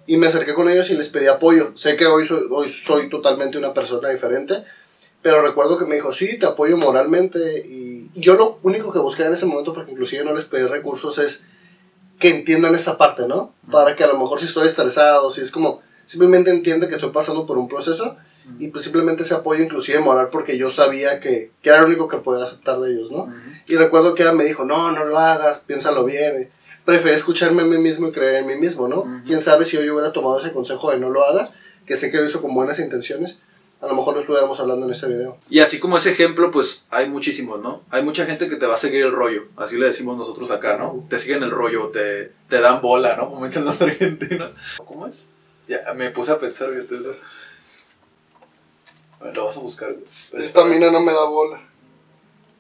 Y 0.07 0.15
me 0.15 0.27
acerqué 0.27 0.53
con 0.53 0.69
ellos 0.69 0.89
y 0.91 0.95
les 0.95 1.09
pedí 1.09 1.27
apoyo. 1.27 1.75
Sé 1.75 1.97
que 1.97 2.05
hoy 2.05 2.25
soy, 2.25 2.47
hoy 2.49 2.69
soy 2.69 3.09
totalmente 3.09 3.57
una 3.57 3.73
persona 3.73 4.07
diferente, 4.07 4.63
pero 5.21 5.41
recuerdo 5.41 5.77
que 5.77 5.85
me 5.85 5.95
dijo, 5.95 6.13
sí, 6.13 6.39
te 6.39 6.45
apoyo 6.45 6.77
moralmente. 6.77 7.65
Y 7.67 8.11
yo 8.13 8.35
lo 8.35 8.59
único 8.63 8.93
que 8.93 8.99
busqué 8.99 9.25
en 9.25 9.33
ese 9.33 9.45
momento, 9.45 9.73
porque 9.73 9.91
inclusive 9.91 10.23
no 10.23 10.33
les 10.33 10.45
pedí 10.45 10.63
recursos, 10.63 11.17
es 11.17 11.43
que 12.17 12.29
entiendan 12.29 12.75
esa 12.75 12.97
parte, 12.97 13.27
¿no? 13.27 13.53
Para 13.69 13.97
que 13.97 14.05
a 14.05 14.07
lo 14.07 14.17
mejor 14.17 14.39
si 14.39 14.45
estoy 14.45 14.67
estresado, 14.69 15.29
si 15.31 15.41
es 15.41 15.51
como 15.51 15.81
simplemente 16.05 16.51
entiende 16.51 16.88
que 16.88 16.95
estoy 16.95 17.12
pasando 17.12 17.45
por 17.45 17.57
un 17.57 17.67
proceso 17.67 18.17
y 18.60 18.67
pues 18.67 18.83
simplemente 18.83 19.24
se 19.24 19.33
apoya 19.33 19.63
inclusive 19.63 20.00
moral 20.00 20.29
porque 20.31 20.57
yo 20.57 20.69
sabía 20.69 21.19
que, 21.19 21.51
que, 21.62 21.69
era 21.69 21.81
lo 21.81 21.88
único 21.88 22.07
que 22.07 22.17
podía 22.17 22.43
aceptar 22.43 22.79
de 22.79 22.91
ellos, 22.91 23.12
¿no? 23.12 23.33
Y 23.67 23.75
recuerdo 23.75 24.15
que 24.15 24.24
ella 24.24 24.33
me 24.33 24.43
dijo, 24.43 24.65
no, 24.65 24.91
no 24.91 25.05
lo 25.05 25.17
hagas, 25.17 25.60
piénsalo 25.65 26.03
bien. 26.03 26.50
Preferí 26.83 27.15
escucharme 27.15 27.62
a 27.62 27.65
mí 27.65 27.77
mismo 27.77 28.10
y 28.10 28.12
creer 28.12 28.36
en 28.36 28.48
mí 28.48 28.55
mismo, 28.55 28.89
¿no? 28.89 29.24
Quién 29.25 29.39
sabe 29.39 29.63
si 29.63 29.77
yo 29.77 29.93
hubiera 29.93 30.12
tomado 30.12 30.39
ese 30.39 30.51
consejo 30.51 30.91
de 30.91 31.00
no 31.00 31.10
lo 31.10 31.24
hagas, 31.24 31.55
que 31.86 31.95
sé 31.95 32.12
que 32.12 32.17
lo 32.17 32.25
hizo 32.25 32.41
con 32.41 32.53
buenas 32.53 32.79
intenciones, 32.79 33.39
a 33.79 33.88
lo 33.88 33.95
mejor 33.95 34.13
no 34.13 34.19
estuviéramos 34.19 34.60
hablando 34.60 34.86
en 34.86 34.91
este 34.91 35.07
video. 35.07 35.38
Y 35.50 35.60
así 35.60 35.79
como 35.79 35.98
ese 35.98 36.12
ejemplo, 36.12 36.51
pues 36.51 36.88
hay 36.89 37.10
muchísimos, 37.10 37.62
¿no? 37.62 37.83
Hay 37.89 38.03
mucha 38.03 38.25
gente 38.25 38.50
que 38.50 38.55
te 38.57 38.65
va 38.65 38.75
a 38.75 38.77
seguir 38.77 39.03
el 39.03 39.12
rollo, 39.12 39.43
así 39.55 39.77
le 39.77 39.88
decimos 39.88 40.17
nosotros 40.17 40.51
acá, 40.51 40.77
¿no? 40.77 41.05
Te 41.10 41.17
siguen 41.17 41.43
el 41.43 41.51
rollo, 41.51 41.88
te, 41.89 42.31
te 42.50 42.60
dan 42.60 42.81
bola, 42.81 43.15
¿no? 43.15 43.29
Como 43.29 43.45
dicen 43.45 43.63
los 43.63 43.81
argentinos. 43.81 44.51
¿Cómo 44.86 45.07
es? 45.07 45.31
Ya, 45.67 45.93
me 45.93 46.12
puse 46.12 46.32
a 46.32 46.39
pensar, 46.39 46.70
fíjate 46.70 46.98
eso. 46.98 47.15
Bueno, 49.20 49.34
lo 49.36 49.46
vas 49.46 49.58
a 49.58 49.60
buscar, 49.62 49.93
güey. 49.93 50.43
Esta 50.43 50.65
mina 50.65 50.91
no 50.91 51.00
me 51.00 51.13
da 51.13 51.25
bola. 51.25 51.62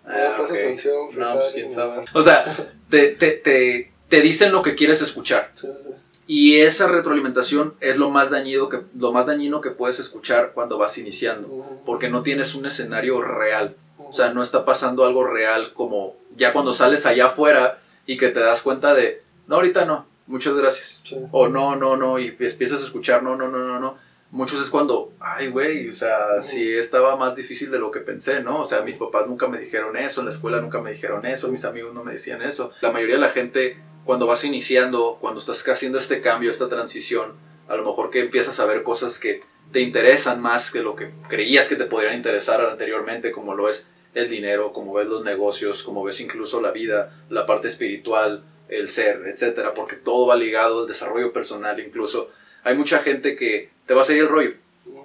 Ah, 0.05 0.35
no 0.37 0.43
atención, 0.43 1.09
No, 1.15 1.33
pues 1.35 1.51
quién 1.53 1.69
sabe. 1.69 2.05
O 2.13 2.21
sea, 2.21 2.45
te, 2.89 3.09
te, 3.09 3.31
te, 3.31 3.93
te, 4.09 4.21
dicen 4.21 4.51
lo 4.51 4.61
que 4.61 4.75
quieres 4.75 5.01
escuchar. 5.01 5.51
Sí, 5.55 5.67
sí. 5.67 5.89
Y 6.25 6.59
esa 6.59 6.87
retroalimentación 6.87 7.75
es 7.81 7.97
lo 7.97 8.09
más, 8.09 8.29
dañido 8.29 8.69
que, 8.69 8.81
lo 8.97 9.11
más 9.11 9.25
dañino 9.25 9.59
que 9.61 9.71
puedes 9.71 9.99
escuchar 9.99 10.53
cuando 10.53 10.77
vas 10.77 10.97
iniciando. 10.97 11.81
Porque 11.85 12.09
no 12.09 12.23
tienes 12.23 12.55
un 12.55 12.65
escenario 12.65 13.21
real. 13.21 13.75
O 13.97 14.13
sea, 14.13 14.33
no 14.33 14.41
está 14.41 14.63
pasando 14.63 15.05
algo 15.05 15.25
real 15.25 15.73
como 15.73 16.15
ya 16.35 16.53
cuando 16.53 16.73
sales 16.73 17.05
allá 17.05 17.27
afuera 17.27 17.81
y 18.05 18.17
que 18.17 18.29
te 18.29 18.39
das 18.39 18.61
cuenta 18.61 18.93
de, 18.93 19.23
no, 19.47 19.55
ahorita 19.55 19.85
no, 19.85 20.07
muchas 20.27 20.55
gracias. 20.55 21.03
O 21.31 21.47
no, 21.47 21.75
no, 21.75 21.97
no, 21.97 22.19
y 22.19 22.27
empiezas 22.27 22.81
a 22.81 22.85
escuchar, 22.85 23.23
no, 23.23 23.35
no, 23.35 23.49
no, 23.49 23.59
no, 23.59 23.79
no. 23.79 23.97
Muchos 24.31 24.63
es 24.63 24.69
cuando, 24.71 25.13
ay, 25.19 25.49
güey, 25.49 25.89
o 25.89 25.93
sea, 25.93 26.41
sí 26.41 26.73
estaba 26.73 27.15
más 27.15 27.35
difícil 27.35 27.69
de 27.69 27.77
lo 27.77 27.91
que 27.91 27.99
pensé, 27.99 28.41
¿no? 28.41 28.61
O 28.61 28.65
sea, 28.65 28.81
mis 28.81 28.97
papás 28.97 29.27
nunca 29.27 29.47
me 29.47 29.59
dijeron 29.59 29.95
eso, 29.95 30.21
en 30.21 30.25
la 30.25 30.31
escuela 30.31 30.59
nunca 30.59 30.81
me 30.81 30.91
dijeron 30.91 31.23
eso, 31.27 31.51
mis 31.51 31.65
amigos 31.65 31.93
no 31.93 32.03
me 32.03 32.13
decían 32.13 32.41
eso. 32.41 32.71
La 32.81 32.91
mayoría 32.91 33.15
de 33.15 33.21
la 33.21 33.29
gente, 33.29 33.77
cuando 34.05 34.25
vas 34.25 34.43
iniciando, 34.43 35.19
cuando 35.21 35.39
estás 35.39 35.63
haciendo 35.67 35.99
este 35.99 36.19
cambio, 36.21 36.49
esta 36.49 36.67
transición, 36.67 37.33
a 37.67 37.75
lo 37.75 37.85
mejor 37.85 38.09
que 38.09 38.21
empiezas 38.21 38.59
a 38.59 38.65
ver 38.65 38.81
cosas 38.81 39.19
que 39.19 39.41
te 39.71 39.81
interesan 39.81 40.41
más 40.41 40.71
que 40.71 40.81
lo 40.81 40.95
que 40.95 41.11
creías 41.27 41.67
que 41.67 41.75
te 41.75 41.85
podrían 41.85 42.15
interesar 42.15 42.59
anteriormente, 42.61 43.31
como 43.31 43.53
lo 43.53 43.69
es 43.69 43.87
el 44.15 44.29
dinero, 44.29 44.73
como 44.73 44.93
ves 44.93 45.07
los 45.07 45.23
negocios, 45.23 45.83
como 45.83 46.03
ves 46.03 46.19
incluso 46.21 46.61
la 46.61 46.71
vida, 46.71 47.15
la 47.29 47.45
parte 47.45 47.67
espiritual, 47.67 48.43
el 48.73 48.89
ser, 48.89 49.21
etcétera, 49.27 49.73
porque 49.73 49.95
todo 49.95 50.27
va 50.27 50.35
ligado 50.35 50.81
al 50.81 50.87
desarrollo 50.87 51.31
personal. 51.31 51.79
Incluso 51.79 52.29
hay 52.63 52.75
mucha 52.75 52.99
gente 52.99 53.35
que 53.35 53.69
te 53.85 53.93
va 53.93 54.01
a 54.01 54.05
seguir 54.05 54.23
el 54.23 54.29
rollo, 54.29 54.53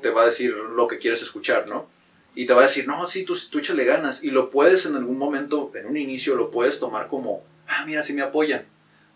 te 0.02 0.10
va 0.10 0.22
a 0.22 0.26
decir 0.26 0.52
lo 0.54 0.88
que 0.88 0.98
quieres 0.98 1.22
escuchar, 1.22 1.68
¿no? 1.68 1.88
Y 2.34 2.46
te 2.46 2.54
va 2.54 2.60
a 2.60 2.66
decir, 2.66 2.86
no, 2.86 3.06
sí, 3.08 3.24
tú, 3.24 3.36
tú 3.50 3.58
échale 3.58 3.84
ganas. 3.84 4.22
Y 4.24 4.30
lo 4.30 4.48
puedes 4.48 4.86
en 4.86 4.96
algún 4.96 5.18
momento, 5.18 5.72
en 5.74 5.86
un 5.86 5.96
inicio, 5.96 6.36
lo 6.36 6.50
puedes 6.50 6.78
tomar 6.78 7.08
como, 7.08 7.44
ah, 7.66 7.84
mira, 7.84 8.02
sí 8.02 8.12
me 8.12 8.22
apoyan. 8.22 8.64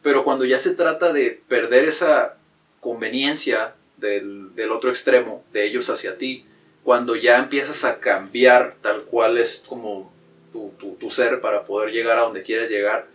Pero 0.03 0.25
cuando 0.25 0.45
ya 0.45 0.59
se 0.59 0.75
trata 0.75 1.13
de 1.13 1.41
perder 1.49 1.85
esa 1.85 2.37
conveniencia 2.81 3.75
del, 3.97 4.55
del 4.57 4.73
otro 4.73 4.91
extremo, 4.91 5.45
de 5.53 5.65
ellos 5.65 5.89
hacia 5.89 6.19
ti, 6.19 6.45
cuando 6.83 7.15
ya 7.15 7.39
empiezas 7.39 7.85
a 7.85 8.01
cambiar 8.01 8.75
tal 8.83 9.05
cual 9.05 9.39
es 9.39 9.63
como 9.67 10.13
tu, 10.53 10.73
tu, 10.79 10.97
tu 10.97 11.09
ser 11.09 11.41
para 11.41 11.65
poder 11.65 11.93
llegar 11.93 12.19
a 12.19 12.23
donde 12.23 12.43
quieres 12.43 12.69
llegar, 12.69 13.07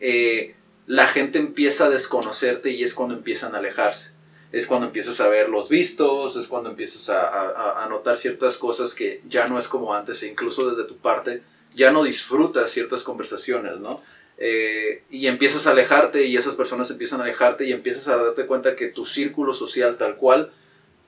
eh, 0.00 0.56
la 0.86 1.06
gente 1.06 1.38
empieza 1.38 1.86
a 1.86 1.90
desconocerte 1.90 2.70
y 2.70 2.82
es 2.82 2.94
cuando 2.94 3.14
empiezan 3.14 3.54
a 3.54 3.58
alejarse. 3.58 4.14
Es 4.50 4.66
cuando 4.66 4.86
empiezas 4.86 5.20
a 5.20 5.28
ver 5.28 5.48
los 5.48 5.68
vistos, 5.68 6.36
es 6.36 6.46
cuando 6.48 6.70
empiezas 6.70 7.08
a, 7.08 7.86
notar 7.88 8.18
ciertas 8.18 8.58
cosas 8.58 8.94
que 8.94 9.22
ya 9.28 9.46
no 9.46 9.58
es 9.58 9.68
como 9.68 9.94
antes 9.94 10.22
e 10.22 10.28
incluso 10.28 10.68
desde 10.68 10.84
tu 10.84 10.96
parte 10.98 11.42
ya 11.74 11.90
no 11.90 12.04
disfrutas 12.04 12.70
ciertas 12.70 13.02
conversaciones, 13.02 13.78
¿no? 13.78 14.02
Eh, 14.36 15.04
y 15.08 15.26
empiezas 15.26 15.66
a 15.66 15.70
alejarte 15.70 16.24
y 16.24 16.36
esas 16.36 16.54
personas 16.54 16.90
empiezan 16.90 17.20
a 17.20 17.24
alejarte 17.24 17.64
y 17.64 17.72
empiezas 17.72 18.08
a 18.08 18.16
darte 18.16 18.46
cuenta 18.46 18.76
que 18.76 18.88
tu 18.88 19.06
círculo 19.06 19.54
social 19.54 19.96
tal 19.96 20.16
cual 20.16 20.52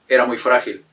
era 0.08 0.24
muy 0.24 0.38
frágil. 0.38 0.84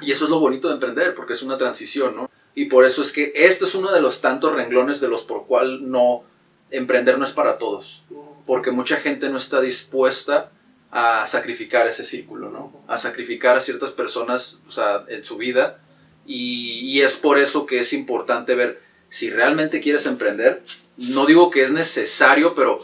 Y 0.00 0.12
eso 0.12 0.24
es 0.24 0.30
lo 0.30 0.40
bonito 0.40 0.68
de 0.68 0.74
emprender, 0.74 1.14
porque 1.14 1.34
es 1.34 1.42
una 1.42 1.58
transición, 1.58 2.16
¿no? 2.16 2.30
Y 2.54 2.66
por 2.66 2.84
eso 2.84 3.02
es 3.02 3.12
que 3.12 3.32
este 3.34 3.64
es 3.64 3.74
uno 3.74 3.92
de 3.92 4.00
los 4.00 4.20
tantos 4.20 4.54
renglones 4.54 5.00
de 5.00 5.08
los 5.08 5.22
por 5.22 5.46
cual 5.46 5.90
no 5.90 6.24
emprender 6.70 7.18
no 7.18 7.24
es 7.24 7.32
para 7.32 7.58
todos, 7.58 8.04
porque 8.46 8.70
mucha 8.70 8.96
gente 8.96 9.28
no 9.28 9.36
está 9.36 9.60
dispuesta 9.60 10.50
a 10.90 11.26
sacrificar 11.26 11.86
ese 11.86 12.04
círculo, 12.04 12.50
¿no? 12.50 12.72
A 12.88 12.98
sacrificar 12.98 13.56
a 13.56 13.60
ciertas 13.60 13.92
personas 13.92 14.62
o 14.66 14.70
sea, 14.70 15.04
en 15.08 15.22
su 15.22 15.36
vida 15.36 15.80
y, 16.26 16.80
y, 16.80 17.02
es 17.02 17.16
por 17.16 17.38
eso 17.38 17.66
que 17.66 17.80
es 17.80 17.92
importante 17.92 18.54
ver 18.54 18.80
si 19.08 19.30
realmente 19.30 19.80
quieres 19.80 20.06
emprender. 20.06 20.62
No 20.96 21.26
digo 21.26 21.50
que 21.50 21.62
es 21.62 21.72
necesario, 21.72 22.54
pero 22.54 22.80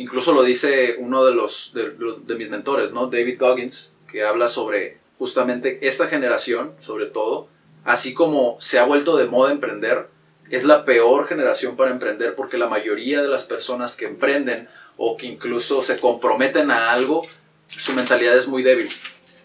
incluso 0.00 0.32
lo 0.32 0.42
dice 0.42 0.96
uno 0.98 1.24
de, 1.26 1.34
los, 1.34 1.74
de, 1.74 2.34
mis 2.34 2.48
mentores, 2.48 2.92
¿no? 2.92 3.08
David 3.08 3.38
Goggins, 3.38 3.94
que 4.10 4.24
habla 4.24 4.48
sobre 4.48 4.98
justamente 5.18 5.78
esta 5.82 6.06
generación, 6.06 6.72
sobre 6.80 7.04
todo, 7.04 7.48
así 7.84 8.14
como 8.14 8.56
se 8.60 8.78
ha 8.78 8.84
vuelto 8.84 9.18
de 9.18 9.26
moda 9.26 9.52
emprender, 9.52 10.08
es 10.50 10.64
la 10.64 10.84
peor 10.84 11.28
generación 11.28 11.76
para 11.76 11.90
emprender 11.90 12.34
porque 12.34 12.58
la 12.58 12.68
mayoría 12.68 13.22
de 13.22 13.28
las 13.28 13.44
personas 13.44 13.96
que 13.96 14.06
emprenden 14.06 14.68
o 14.96 15.16
que 15.16 15.26
incluso 15.26 15.82
se 15.82 15.98
comprometen 15.98 16.70
a 16.70 16.92
algo, 16.92 17.22
su 17.68 17.92
mentalidad 17.94 18.36
es 18.36 18.48
muy 18.48 18.62
débil. 18.62 18.90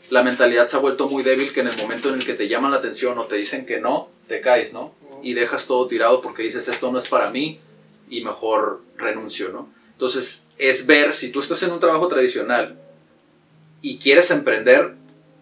La 0.09 0.23
mentalidad 0.23 0.65
se 0.65 0.75
ha 0.75 0.79
vuelto 0.79 1.07
muy 1.07 1.23
débil 1.23 1.53
que 1.53 1.61
en 1.61 1.67
el 1.67 1.77
momento 1.77 2.09
en 2.09 2.15
el 2.15 2.25
que 2.25 2.33
te 2.33 2.47
llaman 2.47 2.71
la 2.71 2.77
atención 2.77 3.17
o 3.17 3.25
te 3.25 3.35
dicen 3.35 3.65
que 3.65 3.79
no, 3.79 4.09
te 4.27 4.41
caes, 4.41 4.73
¿no? 4.73 4.93
Y 5.23 5.33
dejas 5.33 5.65
todo 5.67 5.87
tirado 5.87 6.21
porque 6.21 6.43
dices 6.43 6.67
esto 6.67 6.91
no 6.91 6.97
es 6.97 7.07
para 7.07 7.31
mí 7.31 7.59
y 8.09 8.23
mejor 8.23 8.81
renuncio, 8.97 9.49
¿no? 9.49 9.69
Entonces 9.91 10.49
es 10.57 10.85
ver 10.85 11.13
si 11.13 11.31
tú 11.31 11.39
estás 11.39 11.61
en 11.63 11.71
un 11.71 11.79
trabajo 11.79 12.07
tradicional 12.07 12.77
y 13.81 13.97
quieres 13.99 14.31
emprender, 14.31 14.95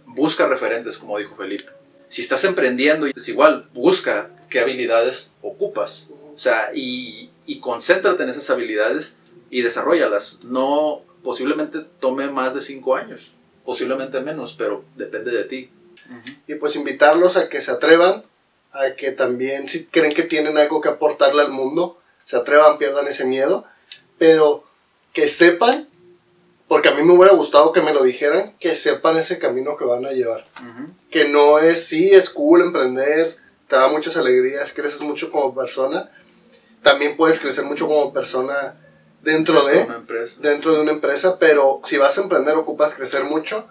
busca 0.05 0.47
referentes, 0.47 0.97
como 0.97 1.17
dijo 1.17 1.35
Felipe. 1.35 1.63
Si 2.07 2.21
estás 2.21 2.43
emprendiendo, 2.43 3.07
es 3.07 3.27
igual, 3.29 3.67
busca 3.73 4.29
qué 4.53 4.59
habilidades 4.59 5.33
ocupas. 5.41 6.09
O 6.35 6.37
sea, 6.37 6.69
y, 6.75 7.31
y 7.47 7.59
concéntrate 7.59 8.21
en 8.21 8.29
esas 8.29 8.51
habilidades 8.51 9.17
y 9.49 9.63
desarrollalas. 9.63 10.43
No, 10.43 11.01
posiblemente 11.23 11.79
tome 11.99 12.29
más 12.29 12.53
de 12.53 12.61
cinco 12.61 12.95
años, 12.95 13.33
posiblemente 13.65 14.21
menos, 14.21 14.53
pero 14.55 14.85
depende 14.95 15.31
de 15.31 15.43
ti. 15.45 15.71
Y 16.47 16.55
pues 16.55 16.75
invitarlos 16.75 17.35
a 17.35 17.49
que 17.49 17.61
se 17.61 17.71
atrevan, 17.71 18.23
a 18.71 18.95
que 18.95 19.11
también 19.11 19.67
si 19.67 19.87
creen 19.87 20.13
que 20.13 20.21
tienen 20.21 20.59
algo 20.59 20.81
que 20.81 20.89
aportarle 20.89 21.41
al 21.41 21.51
mundo, 21.51 21.97
se 22.19 22.37
atrevan, 22.37 22.77
pierdan 22.77 23.07
ese 23.07 23.25
miedo, 23.25 23.65
pero 24.19 24.65
que 25.13 25.29
sepan, 25.29 25.89
porque 26.67 26.89
a 26.89 26.93
mí 26.93 27.01
me 27.01 27.13
hubiera 27.13 27.33
gustado 27.33 27.73
que 27.73 27.81
me 27.81 27.93
lo 27.93 28.03
dijeran, 28.03 28.55
que 28.59 28.75
sepan 28.75 29.17
ese 29.17 29.39
camino 29.39 29.77
que 29.77 29.85
van 29.85 30.05
a 30.05 30.11
llevar. 30.11 30.45
Que 31.09 31.27
no 31.27 31.57
es, 31.57 31.87
sí, 31.87 32.11
es 32.11 32.29
cool 32.29 32.61
emprender, 32.61 33.42
te 33.73 33.79
da 33.79 33.87
muchas 33.87 34.17
alegrías, 34.17 34.71
creces 34.71 35.01
mucho 35.01 35.31
como 35.31 35.55
persona. 35.55 36.11
También 36.83 37.17
puedes 37.17 37.39
crecer 37.39 37.65
mucho 37.65 37.87
como 37.87 38.13
persona 38.13 38.75
dentro, 39.23 39.65
de, 39.65 39.81
una 39.85 39.95
empresa. 39.95 40.39
dentro 40.43 40.75
de 40.75 40.81
una 40.81 40.91
empresa, 40.91 41.39
pero 41.39 41.79
si 41.81 41.97
vas 41.97 42.15
a 42.19 42.21
emprender 42.21 42.55
ocupas 42.55 42.93
crecer 42.93 43.23
mucho, 43.23 43.67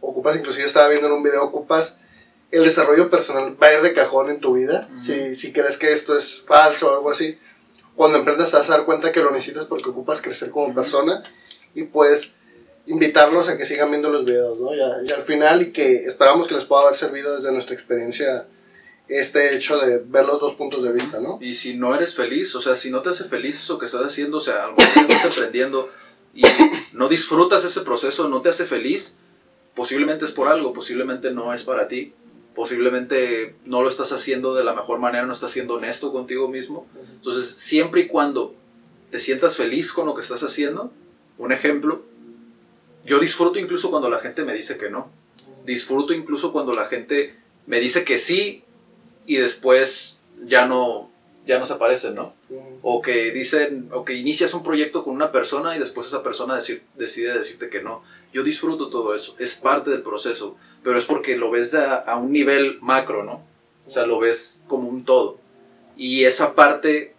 ocupas, 0.00 0.34
inclusive 0.34 0.66
estaba 0.66 0.88
viendo 0.88 1.06
en 1.06 1.12
un 1.12 1.22
video, 1.22 1.44
ocupas 1.44 2.00
el 2.50 2.64
desarrollo 2.64 3.08
personal 3.10 3.56
va 3.62 3.68
a 3.68 3.74
ir 3.74 3.82
de 3.82 3.92
cajón 3.92 4.28
en 4.28 4.40
tu 4.40 4.54
vida, 4.54 4.88
si, 4.92 5.36
si 5.36 5.52
crees 5.52 5.78
que 5.78 5.92
esto 5.92 6.16
es 6.16 6.42
falso 6.44 6.90
o 6.90 6.94
algo 6.96 7.12
así. 7.12 7.38
Cuando 7.94 8.18
emprendes 8.18 8.50
te 8.50 8.56
vas 8.56 8.68
a 8.70 8.78
dar 8.78 8.86
cuenta 8.86 9.12
que 9.12 9.20
lo 9.20 9.30
necesitas 9.30 9.66
porque 9.66 9.90
ocupas 9.90 10.20
crecer 10.20 10.50
como 10.50 10.74
persona 10.74 11.22
y 11.76 11.84
puedes 11.84 12.38
invitarlos 12.86 13.48
a 13.48 13.56
que 13.56 13.66
sigan 13.66 13.90
viendo 13.90 14.10
los 14.10 14.24
videos, 14.24 14.58
¿no? 14.58 14.74
Y, 14.74 14.78
y 14.78 15.12
al 15.12 15.22
final 15.22 15.62
y 15.62 15.70
que 15.70 16.06
esperamos 16.06 16.48
que 16.48 16.54
les 16.54 16.64
pueda 16.64 16.82
haber 16.82 16.96
servido 16.96 17.36
desde 17.36 17.52
nuestra 17.52 17.76
experiencia 17.76 18.48
este 19.08 19.54
hecho 19.54 19.78
de 19.78 19.98
ver 20.06 20.24
los 20.24 20.40
dos 20.40 20.54
puntos 20.54 20.82
de 20.82 20.92
vista, 20.92 21.20
¿no? 21.20 21.38
Y 21.40 21.54
si 21.54 21.76
no 21.76 21.94
eres 21.94 22.14
feliz, 22.14 22.54
o 22.54 22.60
sea, 22.60 22.74
si 22.74 22.90
no 22.90 23.02
te 23.02 23.10
hace 23.10 23.24
feliz 23.24 23.56
eso 23.56 23.78
que 23.78 23.86
estás 23.86 24.02
haciendo, 24.02 24.38
o 24.38 24.40
sea, 24.40 24.64
a 24.64 24.66
lo 24.68 24.76
mejor 24.76 25.02
estás 25.02 25.26
aprendiendo 25.36 25.90
y 26.34 26.42
no 26.92 27.08
disfrutas 27.08 27.64
ese 27.64 27.82
proceso, 27.82 28.28
no 28.28 28.40
te 28.40 28.48
hace 28.48 28.64
feliz, 28.64 29.16
posiblemente 29.74 30.24
es 30.24 30.32
por 30.32 30.48
algo, 30.48 30.72
posiblemente 30.72 31.32
no 31.32 31.52
es 31.52 31.64
para 31.64 31.86
ti, 31.86 32.14
posiblemente 32.54 33.56
no 33.66 33.82
lo 33.82 33.88
estás 33.88 34.12
haciendo 34.12 34.54
de 34.54 34.64
la 34.64 34.74
mejor 34.74 34.98
manera, 34.98 35.26
no 35.26 35.32
estás 35.32 35.50
siendo 35.50 35.74
honesto 35.74 36.12
contigo 36.12 36.48
mismo. 36.48 36.86
Entonces, 37.14 37.48
siempre 37.48 38.02
y 38.02 38.06
cuando 38.06 38.54
te 39.10 39.18
sientas 39.18 39.56
feliz 39.56 39.92
con 39.92 40.06
lo 40.06 40.14
que 40.14 40.22
estás 40.22 40.42
haciendo, 40.42 40.92
un 41.36 41.52
ejemplo, 41.52 42.04
yo 43.04 43.18
disfruto 43.18 43.58
incluso 43.58 43.90
cuando 43.90 44.08
la 44.08 44.20
gente 44.20 44.44
me 44.44 44.54
dice 44.54 44.78
que 44.78 44.88
no. 44.88 45.10
Disfruto 45.66 46.12
incluso 46.12 46.52
cuando 46.52 46.72
la 46.72 46.86
gente 46.86 47.36
me 47.66 47.80
dice 47.80 48.04
que 48.04 48.18
sí 48.18 48.64
y 49.26 49.36
después 49.36 50.22
ya 50.44 50.66
no, 50.66 51.10
ya 51.46 51.58
no 51.58 51.66
se 51.66 51.74
aparecen, 51.74 52.14
¿no? 52.14 52.34
O 52.82 53.02
que 53.02 53.32
dicen, 53.32 53.88
o 53.92 54.04
que 54.04 54.14
inicias 54.14 54.54
un 54.54 54.62
proyecto 54.62 55.04
con 55.04 55.14
una 55.14 55.32
persona 55.32 55.76
y 55.76 55.78
después 55.78 56.06
esa 56.06 56.22
persona 56.22 56.58
decide 56.94 57.34
decirte 57.34 57.68
que 57.68 57.82
no. 57.82 58.02
Yo 58.32 58.42
disfruto 58.42 58.90
todo 58.90 59.14
eso, 59.14 59.34
es 59.38 59.54
parte 59.54 59.90
del 59.90 60.02
proceso, 60.02 60.56
pero 60.82 60.98
es 60.98 61.04
porque 61.04 61.36
lo 61.36 61.50
ves 61.50 61.74
a, 61.74 61.96
a 61.96 62.16
un 62.16 62.32
nivel 62.32 62.78
macro, 62.80 63.24
¿no? 63.24 63.42
O 63.86 63.90
sea, 63.90 64.06
lo 64.06 64.18
ves 64.18 64.64
como 64.68 64.88
un 64.88 65.04
todo. 65.04 65.38
Y 65.96 66.24
esa 66.24 66.54
parte 66.54 67.14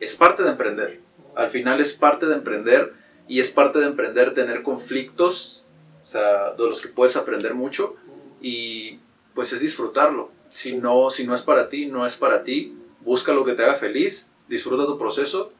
es 0.00 0.16
parte 0.16 0.42
de 0.42 0.50
emprender. 0.50 1.00
Al 1.34 1.50
final 1.50 1.80
es 1.80 1.92
parte 1.92 2.26
de 2.26 2.34
emprender 2.34 2.92
y 3.26 3.40
es 3.40 3.50
parte 3.50 3.78
de 3.78 3.86
emprender 3.86 4.34
tener 4.34 4.62
conflictos, 4.62 5.64
o 6.04 6.06
sea, 6.06 6.52
de 6.52 6.68
los 6.68 6.82
que 6.82 6.88
puedes 6.88 7.16
aprender 7.16 7.54
mucho 7.54 7.96
y 8.40 8.98
pues 9.34 9.52
es 9.52 9.60
disfrutarlo. 9.60 10.30
Si 10.54 10.76
no, 10.76 11.10
si 11.10 11.26
no 11.26 11.34
es 11.34 11.42
para 11.42 11.68
ti, 11.68 11.86
no 11.86 12.06
es 12.06 12.14
para 12.14 12.44
ti. 12.44 12.78
Busca 13.00 13.32
lo 13.32 13.44
que 13.44 13.54
te 13.54 13.64
haga 13.64 13.74
feliz, 13.74 14.30
disfruta 14.48 14.86
tu 14.86 14.96
proceso 14.96 15.52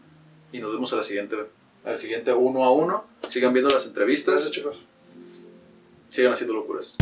y 0.52 0.60
nos 0.60 0.72
vemos 0.72 0.92
a 0.92 0.96
la 0.96 1.02
siguiente, 1.02 1.36
al 1.84 1.98
siguiente 1.98 2.32
uno 2.32 2.64
a 2.64 2.72
uno. 2.72 3.04
Sigan 3.28 3.52
viendo 3.52 3.70
las 3.70 3.86
entrevistas. 3.86 4.48
chicos. 4.52 4.84
Sigan 6.08 6.32
haciendo 6.32 6.54
locuras. 6.54 6.94